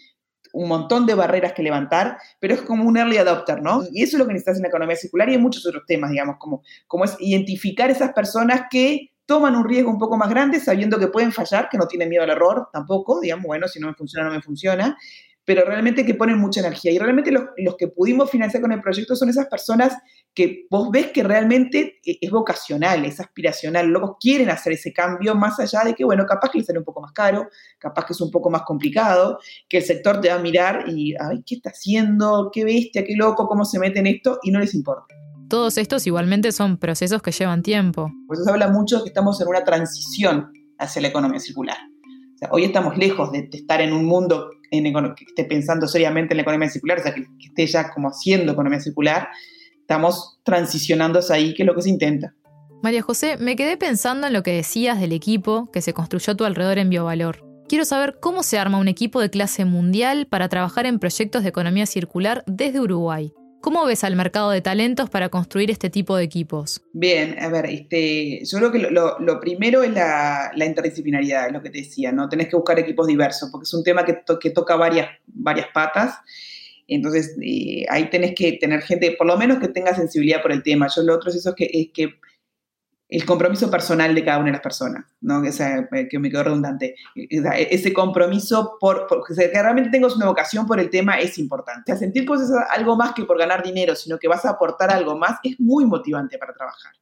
un 0.56 0.70
montón 0.70 1.06
de 1.06 1.14
barreras 1.14 1.54
que 1.54 1.62
levantar, 1.62 2.18
pero 2.40 2.54
es 2.54 2.62
como 2.62 2.86
un 2.86 2.98
early 2.98 3.18
adopter, 3.18 3.62
¿no? 3.62 3.84
Y 3.92 4.04
eso 4.04 4.16
es 4.16 4.20
lo 4.20 4.26
que 4.26 4.34
necesitas 4.34 4.58
en 4.58 4.64
la 4.64 4.70
economía 4.70 4.96
circular 4.96 5.30
y 5.30 5.36
en 5.36 5.42
muchos 5.42 5.66
otros 5.66 5.84
temas, 5.86 6.12
digamos, 6.12 6.38
como, 6.40 6.64
como 6.88 7.04
es 7.04 7.16
identificar 7.20 7.92
esas 7.92 8.14
personas 8.14 8.64
que 8.70 9.12
toman 9.26 9.56
un 9.56 9.68
riesgo 9.68 9.90
un 9.90 10.00
poco 10.00 10.18
más 10.18 10.30
grande 10.30 10.60
sabiendo 10.60 10.98
que 10.98 11.08
pueden 11.08 11.34
fallar, 11.34 11.68
que 11.70 11.78
no 11.78 11.88
tienen 11.88 12.10
miedo 12.10 12.24
al 12.24 12.30
error 12.30 12.70
tampoco, 12.72 13.20
digamos, 13.20 13.46
bueno, 13.46 13.68
si 13.68 13.80
no 13.80 13.88
me 13.88 13.96
funciona, 13.96 14.30
no 14.30 14.34
me 14.34 14.42
funciona, 14.42 14.98
pero 15.46 15.64
realmente 15.64 16.06
que 16.06 16.16
ponen 16.16 16.40
mucha 16.40 16.60
energía. 16.60 16.92
Y 16.92 16.98
realmente 16.98 17.32
los, 17.32 17.44
los, 17.58 17.78
que 17.78 17.88
pudimos 17.88 18.30
financiar 18.30 18.62
con 18.62 18.72
el 18.72 18.82
proyecto 18.82 19.16
son 19.16 19.30
esas 19.30 19.46
personas 19.46 19.96
que 20.34 20.66
vos 20.70 20.90
ves 20.92 21.12
que 21.12 21.24
realmente 21.24 22.00
e, 22.04 22.18
es 22.20 22.32
vocacional, 22.32 23.06
es 23.06 23.20
aspiracional, 23.20 23.88
luego 23.88 24.18
quieren 24.20 24.50
hacer 24.50 24.74
ese 24.74 24.92
cambio 24.92 25.36
más 25.36 25.60
allá 25.60 25.84
de 25.86 25.94
que, 25.94 26.04
bueno, 26.04 26.26
capaz 26.26 26.50
que 26.50 26.58
les 26.58 26.68
sale 26.68 26.80
un 26.80 26.86
poco 26.86 27.02
más 27.02 27.14
caro, 27.14 27.48
capaz 27.80 28.06
que 28.06 28.14
es 28.14 28.22
un 28.22 28.32
poco 28.32 28.50
más 28.50 28.64
complicado, 28.64 29.40
que 29.70 29.78
el 29.78 29.84
sector 29.84 30.20
te 30.20 30.30
va 30.30 30.36
a 30.36 30.40
mirar 30.40 30.86
y, 30.88 31.16
ay, 31.20 31.44
¿qué 31.46 31.56
está 31.56 31.70
haciendo? 31.70 32.50
¿Qué 32.52 32.66
bestia? 32.66 33.06
¿Qué 33.06 33.16
loco? 33.16 33.48
¿Cómo 33.48 33.64
se 33.64 33.80
mete 33.80 34.00
en 34.00 34.08
esto? 34.08 34.40
Y 34.44 34.52
no 34.52 34.60
les 34.60 34.74
importa. 34.74 35.16
Todos 35.48 35.78
estos 35.78 36.08
igualmente 36.08 36.52
son 36.52 36.78
procesos 36.78 37.22
que 37.22 37.32
llevan 37.32 37.62
tiempo. 37.62 38.12
Pues 38.28 38.40
eso 38.40 38.50
habla 38.50 38.68
mucho 38.68 38.98
de 38.98 39.04
que 39.04 39.10
estamos 39.10 39.40
en 39.42 39.48
una 39.48 39.64
transición 39.64 40.52
hacia 40.80 41.02
la 41.02 41.10
economía 41.10 41.40
circular. 41.40 41.78
hoy 42.52 42.66
estamos 42.66 42.98
lejos 42.98 43.32
de, 43.32 43.50
estar 43.52 43.80
en 43.82 43.94
un 43.94 44.06
mundo 44.06 44.50
en, 44.72 44.94
que 45.16 45.26
esté 45.26 45.46
pensando 45.46 45.88
seriamente 45.88 46.34
en 46.34 46.38
la 46.38 46.42
economía 46.44 46.70
circular, 46.70 47.00
o 47.00 47.04
sea, 47.04 47.14
que, 47.14 47.24
que 47.24 47.48
esté 47.48 47.68
ya 47.68 47.92
como 47.92 48.10
haciendo 48.10 48.54
economía 48.54 48.80
circular, 48.80 49.30
estamos 49.80 50.40
transicionando 50.44 51.20
hacia 51.20 51.36
ahí, 51.36 51.54
que 51.54 51.64
es 51.64 51.68
lo 51.68 51.76
que 51.76 51.82
se 51.82 51.90
intenta. 51.90 52.34
María 52.82 53.02
José, 53.02 53.38
me 53.38 53.56
quedé 53.56 53.78
pensando 53.78 54.28
en 54.28 54.34
lo 54.34 54.44
que 54.44 54.52
decías 54.52 55.00
del 55.00 55.12
equipo 55.12 55.72
que 55.72 55.82
se 55.82 55.94
construyó 55.94 56.34
a 56.34 56.38
tu 56.38 56.46
alrededor 56.46 56.78
en 56.78 56.90
Biovalor. 56.90 57.44
Quiero 57.68 57.84
saber 57.84 58.20
cómo 58.22 58.44
se 58.44 58.60
arma 58.60 58.78
un 58.78 58.88
equipo 58.88 59.20
de 59.20 59.32
clase 59.32 59.66
mundial 59.66 60.28
para 60.28 60.50
trabajar 60.50 60.86
en 60.86 61.00
proyectos 61.00 61.42
de 61.42 61.50
economía 61.50 61.88
circular 61.88 62.44
desde 62.46 62.80
Uruguay. 62.80 63.34
¿Cómo 63.62 63.86
ves 63.86 64.04
al 64.04 64.16
mercado 64.16 64.52
de 64.52 64.62
talentos 64.62 65.10
para 65.10 65.30
construir 65.30 65.72
este 65.72 65.90
tipo 65.90 66.16
de 66.16 66.24
equipos? 66.24 66.84
Bien, 66.94 67.36
a 67.40 67.50
ver, 67.50 67.66
este, 67.66 68.46
yo 68.46 68.60
creo 68.60 68.72
que 68.72 68.80
lo, 68.80 69.40
primero 69.40 69.82
es 69.84 69.92
la, 69.92 70.52
interdisciplinaridad, 70.56 71.48
es 71.48 71.54
lo 71.54 71.62
que 71.64 71.72
te 71.72 71.80
decía, 71.80 72.12
¿no? 72.12 72.30
Tenés 72.30 72.50
que 72.50 72.56
buscar 72.56 72.78
equipos 72.78 73.08
diversos, 73.08 73.50
porque 73.52 73.64
es 73.64 73.74
un 73.74 73.84
tema 73.84 74.06
que, 74.06 74.50
toca 74.52 74.76
varias, 74.76 75.10
varias 75.26 75.68
patas. 75.74 76.16
Entonces, 76.88 77.36
eh, 77.42 77.86
ahí 77.90 78.10
tenés 78.12 78.36
que 78.36 78.54
tener 78.54 78.82
gente, 78.82 79.16
por 79.18 79.26
lo 79.26 79.38
menos 79.38 79.58
que 79.58 79.68
tenga 79.68 79.96
sensibilidad 79.96 80.44
por 80.44 80.52
el 80.52 80.62
tema. 80.62 80.88
Yo 80.96 81.02
lo 81.02 81.16
otro 81.16 81.32
es 81.32 81.38
eso 81.38 81.56
que, 81.56 81.68
es 81.74 81.88
que 81.92 82.10
el 83.08 83.26
compromiso 83.26 83.70
personal 83.70 84.16
de 84.16 84.26
cada 84.26 84.40
una 84.40 84.48
de 84.48 84.54
las 84.54 84.62
personas, 84.62 85.06
¿no? 85.22 85.40
O 85.42 85.52
sea, 85.52 85.88
eh, 85.92 86.08
que 86.10 86.18
me 86.18 86.30
quedó 86.30 86.44
redundante. 86.44 86.96
Ese 87.16 87.94
compromiso 87.94 88.78
por, 88.80 89.08
que 89.28 89.62
realmente 89.62 89.92
tengas 89.92 90.16
una 90.16 90.26
vocación 90.26 90.66
por 90.66 90.80
el 90.80 90.90
tema 90.90 91.20
es 91.20 91.38
importante. 91.38 91.92
O 91.92 91.96
sea, 91.96 91.98
sentir 91.98 92.26
cosas 92.26 92.50
algo 92.72 92.96
más 92.96 93.14
que 93.14 93.24
por 93.24 93.38
ganar 93.38 93.64
dinero, 93.64 93.96
sino 93.96 94.18
que 94.18 94.28
vas 94.28 94.44
a 94.46 94.52
aportar 94.52 94.92
algo 94.92 95.18
más, 95.18 95.38
es 95.44 95.60
muy 95.60 95.86
motivante 95.86 96.38
para 96.38 96.54
trabajar. 96.54 96.94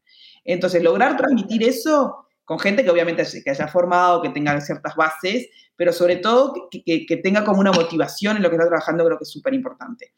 Entonces, 0.44 0.84
lograr 0.84 1.16
transmitir 1.16 1.64
eso 1.64 2.28
con 2.44 2.60
gente 2.60 2.84
que 2.84 2.90
obviamente 2.90 3.26
que 3.44 3.50
haya 3.50 3.68
formado, 3.68 4.22
que 4.22 4.30
tenga 4.30 4.60
ciertas 4.60 4.96
bases, 4.96 5.48
pero 5.76 5.94
sobre 5.94 6.18
todo 6.18 6.70
que, 6.70 7.20
tenga 7.24 7.44
como 7.44 7.60
una 7.60 7.72
motivación 7.72 8.38
en 8.38 8.44
lo 8.44 8.50
que 8.50 8.58
está 8.58 8.68
trabajando, 8.68 9.06
creo 9.06 9.18
que 9.18 9.24
es 9.24 9.32
súper 9.32 9.54
importante. 9.54 10.14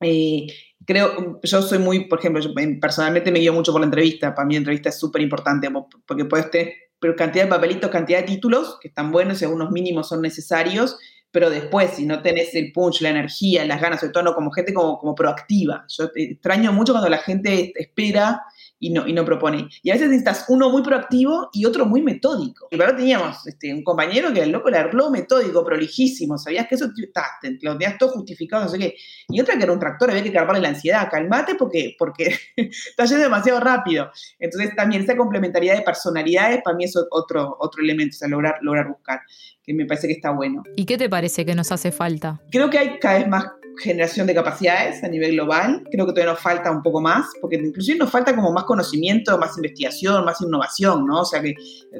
Eh, 0.00 0.46
creo, 0.86 1.40
yo 1.42 1.62
soy 1.62 1.78
muy, 1.78 2.08
por 2.08 2.18
ejemplo, 2.18 2.42
yo 2.42 2.50
personalmente 2.80 3.30
me 3.30 3.38
guío 3.38 3.52
mucho 3.52 3.72
por 3.72 3.80
la 3.80 3.86
entrevista, 3.86 4.34
para 4.34 4.46
mí 4.46 4.54
la 4.54 4.58
entrevista 4.58 4.88
es 4.88 4.98
súper 4.98 5.22
importante, 5.22 5.68
porque 6.06 6.24
puedes 6.24 6.50
tener 6.50 6.74
pero 7.00 7.16
cantidad 7.16 7.44
de 7.44 7.50
papelitos, 7.50 7.90
cantidad 7.90 8.20
de 8.20 8.26
títulos, 8.26 8.78
que 8.80 8.88
están 8.88 9.10
buenos 9.10 9.40
y 9.40 9.46
algunos 9.46 9.70
mínimos 9.70 10.08
son 10.08 10.20
necesarios, 10.20 10.98
pero 11.32 11.48
después, 11.48 11.92
si 11.92 12.06
no 12.06 12.22
tenés 12.22 12.54
el 12.54 12.72
punch, 12.72 13.00
la 13.00 13.08
energía, 13.08 13.64
las 13.64 13.80
ganas, 13.80 14.00
sobre 14.00 14.12
todo 14.12 14.34
como 14.34 14.50
gente 14.50 14.74
como, 14.74 14.98
como 14.98 15.14
proactiva. 15.14 15.84
Yo 15.88 16.10
extraño 16.14 16.72
mucho 16.72 16.92
cuando 16.92 17.08
la 17.08 17.18
gente 17.18 17.72
espera 17.74 18.42
y 18.80 18.90
no, 18.90 19.06
y 19.06 19.12
no 19.12 19.24
propone. 19.24 19.68
Y 19.82 19.90
a 19.90 19.92
veces 19.92 20.08
necesitas 20.08 20.46
uno 20.48 20.70
muy 20.70 20.82
proactivo 20.82 21.50
y 21.52 21.66
otro 21.66 21.84
muy 21.84 22.02
metódico. 22.02 22.66
Y 22.70 22.80
ahora 22.80 22.96
teníamos 22.96 23.46
este, 23.46 23.72
un 23.72 23.84
compañero 23.84 24.32
que 24.32 24.42
el 24.42 24.50
loco 24.50 24.70
le 24.70 24.78
habló 24.78 25.10
metódico, 25.10 25.64
prolijísimo, 25.64 26.38
sabías 26.38 26.66
que 26.66 26.76
eso 26.76 26.88
te, 26.88 27.58
lo 27.60 27.76
tenías 27.76 27.98
todo 27.98 28.10
justificado, 28.10 28.64
no 28.64 28.70
sé 28.70 28.78
qué. 28.78 28.94
Y 29.28 29.40
otra 29.40 29.56
que 29.56 29.64
era 29.64 29.72
un 29.72 29.78
tractor, 29.78 30.10
había 30.10 30.22
que 30.22 30.32
calmarle 30.32 30.62
la 30.62 30.70
ansiedad, 30.70 31.08
calmate 31.10 31.54
porque, 31.54 31.94
porque 31.98 32.34
está 32.56 33.04
yendo 33.04 33.24
demasiado 33.24 33.60
rápido. 33.60 34.10
Entonces 34.38 34.74
también 34.74 35.02
esa 35.02 35.16
complementariedad 35.16 35.76
de 35.76 35.82
personalidades 35.82 36.62
para 36.64 36.76
mí 36.76 36.84
es 36.84 36.94
otro, 37.10 37.56
otro 37.60 37.82
elemento, 37.82 38.16
o 38.16 38.18
sea, 38.18 38.28
lograr, 38.28 38.56
lograr 38.62 38.88
buscar, 38.88 39.20
que 39.62 39.74
me 39.74 39.84
parece 39.84 40.06
que 40.06 40.14
está 40.14 40.30
bueno. 40.30 40.62
¿Y 40.74 40.86
qué 40.86 40.96
te 40.96 41.10
parece 41.10 41.44
que 41.44 41.54
nos 41.54 41.70
hace 41.70 41.92
falta? 41.92 42.40
Creo 42.50 42.70
que 42.70 42.78
hay 42.78 42.98
cada 42.98 43.18
vez 43.18 43.28
más 43.28 43.44
generación 43.80 44.26
de 44.26 44.34
capacidades 44.34 45.02
a 45.02 45.08
nivel 45.08 45.32
global. 45.32 45.82
Creo 45.90 46.06
que 46.06 46.12
todavía 46.12 46.32
nos 46.32 46.40
falta 46.40 46.70
un 46.70 46.82
poco 46.82 47.00
más, 47.00 47.26
porque 47.40 47.56
inclusive 47.56 47.98
nos 47.98 48.10
falta 48.10 48.34
como 48.34 48.52
más 48.52 48.64
conocimiento, 48.70 49.36
más 49.38 49.56
investigación, 49.56 50.24
más 50.24 50.40
innovación, 50.40 51.06
¿no? 51.06 51.20
O 51.20 51.24
sea 51.24 51.42
que 51.42 51.54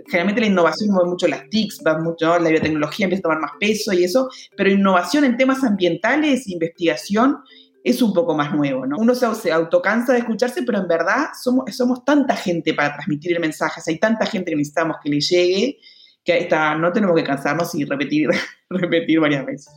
generalmente 0.06 0.40
la 0.40 0.46
innovación 0.46 0.94
mueve 0.94 1.10
mucho 1.10 1.28
las 1.28 1.48
TICs, 1.50 1.82
va 1.86 1.98
mucho, 1.98 2.38
la 2.38 2.48
biotecnología 2.48 3.04
empieza 3.04 3.20
a 3.20 3.28
tomar 3.28 3.40
más 3.40 3.52
peso 3.58 3.92
y 3.92 4.04
eso, 4.04 4.28
pero 4.56 4.70
innovación 4.70 5.24
en 5.24 5.36
temas 5.36 5.62
ambientales, 5.64 6.48
investigación, 6.48 7.38
es 7.82 8.02
un 8.02 8.12
poco 8.12 8.34
más 8.34 8.54
nuevo, 8.54 8.86
¿no? 8.86 8.96
Uno 8.98 9.14
se, 9.14 9.50
autocansa 9.50 10.12
de 10.12 10.20
escucharse, 10.20 10.62
pero 10.62 10.78
en 10.78 10.88
verdad 10.88 11.28
somos, 11.40 11.74
somos 11.74 12.04
tanta 12.04 12.36
gente 12.36 12.74
para 12.74 12.94
transmitir 12.94 13.32
el 13.32 13.40
mensaje, 13.40 13.80
hay 13.86 13.98
tanta 13.98 14.26
gente 14.26 14.50
que 14.50 14.56
necesitamos 14.56 14.98
que 15.02 15.10
le 15.10 15.20
llegue, 15.20 15.78
que 16.24 16.38
está, 16.38 16.74
no 16.74 16.92
tenemos 16.92 17.16
que 17.16 17.24
cansarnos 17.24 17.74
y 17.74 17.84
repetir, 17.84 18.28
repetir 18.70 19.20
varias 19.20 19.46
veces. 19.46 19.72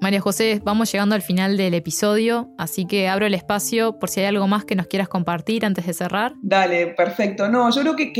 María 0.00 0.20
José, 0.22 0.62
vamos 0.64 0.90
llegando 0.90 1.14
al 1.14 1.20
final 1.20 1.58
del 1.58 1.74
episodio, 1.74 2.48
así 2.56 2.86
que 2.86 3.08
abro 3.08 3.26
el 3.26 3.34
espacio 3.34 3.98
por 3.98 4.08
si 4.08 4.20
hay 4.20 4.26
algo 4.26 4.48
más 4.48 4.64
que 4.64 4.74
nos 4.74 4.86
quieras 4.86 5.08
compartir 5.08 5.66
antes 5.66 5.86
de 5.86 5.92
cerrar. 5.92 6.32
Dale, 6.40 6.88
perfecto. 6.88 7.48
No, 7.50 7.70
yo 7.70 7.82
creo 7.82 7.96
que, 7.96 8.12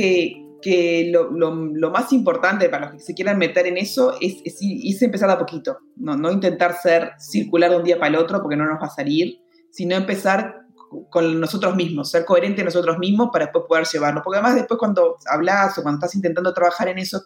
que 0.61 1.11
lo, 1.11 1.91
más 1.91 2.13
importante 2.13 2.69
para 2.69 2.87
los 2.87 2.97
que 2.97 3.01
se 3.01 3.15
quieran 3.15 3.39
meter 3.39 3.67
en 3.67 3.79
eso 3.79 4.15
es, 4.21 4.43
es, 4.45 5.01
empezar 5.01 5.31
a 5.31 5.39
poquito, 5.39 5.79
no, 5.97 6.17
no 6.17 6.31
intentar 6.31 6.75
ser 6.75 7.13
circular 7.19 7.71
de 7.71 7.79
un 7.79 7.85
día 7.85 7.99
para 7.99 8.09
el 8.09 8.17
otro 8.17 8.43
porque 8.43 8.57
no 8.57 8.67
nos 8.67 8.79
va 8.79 8.87
a 8.87 8.91
salir, 8.91 9.41
sino 9.71 9.97
empezar 9.97 10.67
con 11.09 11.41
nosotros 11.41 11.77
mismos, 11.77 12.11
ser 12.11 12.27
coherente 12.27 12.63
nosotros 12.63 12.99
mismos 12.99 13.31
para 13.33 13.47
después 13.47 13.65
poder 13.67 13.87
llevarlo. 13.87 14.21
Porque 14.23 14.39
además 14.39 14.57
después 14.57 14.77
cuando 14.77 15.17
hablas 15.33 15.79
o 15.79 15.83
cuando 15.83 15.99
estás 15.99 16.15
intentando 16.15 16.53
trabajar 16.53 16.89
en 16.89 16.99
eso, 16.99 17.23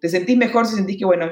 te 0.00 0.08
sentís 0.08 0.36
mejor 0.36 0.66
si 0.66 0.76
sentís 0.76 0.96
que, 0.96 1.04
bueno, 1.04 1.26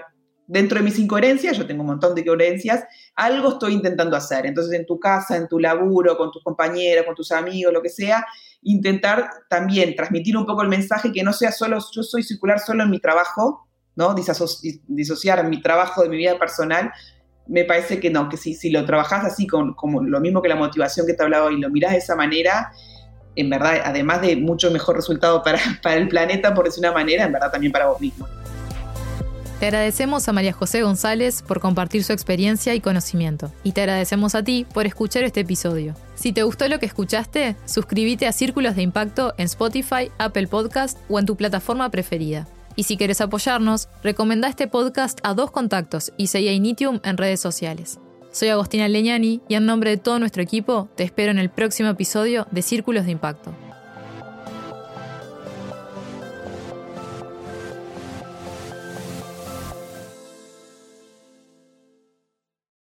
dentro 0.47 0.79
de 0.79 0.85
mis 0.85 0.99
incoherencias, 0.99 1.57
yo 1.57 1.67
tengo 1.67 1.83
un 1.83 1.89
montón 1.89 2.15
de 2.15 2.21
incoherencias, 2.21 2.85
algo 3.15 3.51
estoy 3.51 3.75
intentando 3.75 4.17
hacer. 4.17 4.47
Entonces, 4.47 4.79
en 4.79 4.87
tu 4.87 4.99
casa, 4.99 5.37
en 5.37 5.49
tu 5.49 5.59
laburo, 5.59 6.17
con 6.17 6.31
tus 6.31 6.43
compañeros, 6.43 7.05
con 7.07 7.15
tus 7.15 7.33
amigos, 7.33 7.73
lo 7.73 7.83
que 7.83 7.89
sea, 7.89 8.25
intentar 8.63 9.31
también 9.49 9.95
transmitir 9.95 10.37
un 10.37 10.47
poco 10.47 10.63
el 10.63 10.69
mensaje 10.69 11.13
que 11.13 11.23
no 11.23 11.33
sea 11.33 11.53
solo, 11.53 11.79
yo 11.93 12.03
soy 12.03 12.23
circular 12.23 12.59
solo 12.61 12.85
en 12.85 12.91
mi 12.91 13.01
trabajo, 13.01 13.69
¿no? 13.97 14.15
disociar 14.15 15.49
mi 15.49 15.61
trabajo 15.61 16.03
de 16.03 16.09
mi 16.09 16.17
vida 16.17 16.39
personal. 16.39 16.93
Me 17.47 17.65
parece 17.65 18.01
que 18.01 18.11
no, 18.11 18.29
que 18.29 18.37
si, 18.37 18.55
si 18.55 18.71
lo 18.71 18.85
trabajas 18.85 19.25
así, 19.25 19.47
con, 19.47 19.75
como 19.75 20.03
lo 20.03 20.21
mismo 20.21 20.41
que 20.41 20.49
la 20.49 20.57
motivación 20.57 21.07
que 21.07 21.15
te 21.15 21.23
hablaba 21.23 21.47
hoy, 21.47 21.61
lo 21.61 21.69
mirás 21.71 21.93
de 21.93 21.99
esa 21.99 22.17
manera, 22.17 22.73
en 23.37 23.51
verdad, 23.51 23.83
además 23.85 24.23
de 24.23 24.37
mucho 24.37 24.71
mejor 24.71 24.97
resultado 24.97 25.43
para, 25.43 25.59
para 25.83 25.97
el 25.97 26.09
planeta, 26.09 26.55
por 26.55 26.65
decir 26.65 26.81
una 26.81 26.93
manera, 26.93 27.25
en 27.25 27.33
verdad 27.33 27.51
también 27.51 27.73
para 27.73 27.87
vos 27.87 28.01
mismo. 28.01 28.27
Te 29.61 29.67
agradecemos 29.67 30.29
a 30.29 30.33
María 30.33 30.53
José 30.53 30.83
González 30.83 31.43
por 31.43 31.61
compartir 31.61 32.03
su 32.03 32.13
experiencia 32.13 32.75
y 32.75 32.81
conocimiento. 32.81 33.53
Y 33.63 33.73
te 33.73 33.83
agradecemos 33.83 34.35
a 34.35 34.43
ti 34.43 34.67
por 34.75 34.85
escuchar 34.85 35.23
este 35.23 35.41
episodio. 35.41 35.95
Si 36.17 36.33
te 36.33 36.43
gustó 36.43 36.69
lo 36.69 36.81
que 36.81 36.87
escuchaste, 36.87 37.57
suscríbete 37.65 38.27
a 38.27 38.33
Círculos 38.33 38.75
de 38.75 38.83
Impacto 38.83 39.33
en 39.39 39.47
Spotify, 39.47 40.11
Apple 40.19 40.49
Podcast 40.49 40.99
o 41.09 41.19
en 41.21 41.27
tu 41.27 41.37
plataforma 41.37 41.89
preferida. 41.91 42.49
Y 42.77 42.83
si 42.83 42.97
quieres 42.97 43.21
apoyarnos, 43.21 43.89
recomenda 44.03 44.49
este 44.49 44.67
podcast 44.67 45.21
a 45.23 45.35
dos 45.35 45.53
contactos 45.53 46.13
y 46.17 46.27
seguí 46.27 46.49
a 46.49 46.53
Initium 46.53 46.99
en 47.05 47.17
redes 47.17 47.41
sociales. 47.41 48.01
Soy 48.33 48.49
Agostina 48.49 48.89
Leñani 48.89 49.41
y 49.49 49.55
en 49.55 49.65
nombre 49.65 49.91
de 49.91 49.97
todo 49.97 50.19
nuestro 50.19 50.43
equipo 50.43 50.89
te 50.97 51.05
espero 51.05 51.31
en 51.31 51.39
el 51.39 51.51
próximo 51.51 51.89
episodio 51.89 52.49
de 52.51 52.63
Círculos 52.63 53.07
de 53.07 53.13
Impacto. 53.13 53.55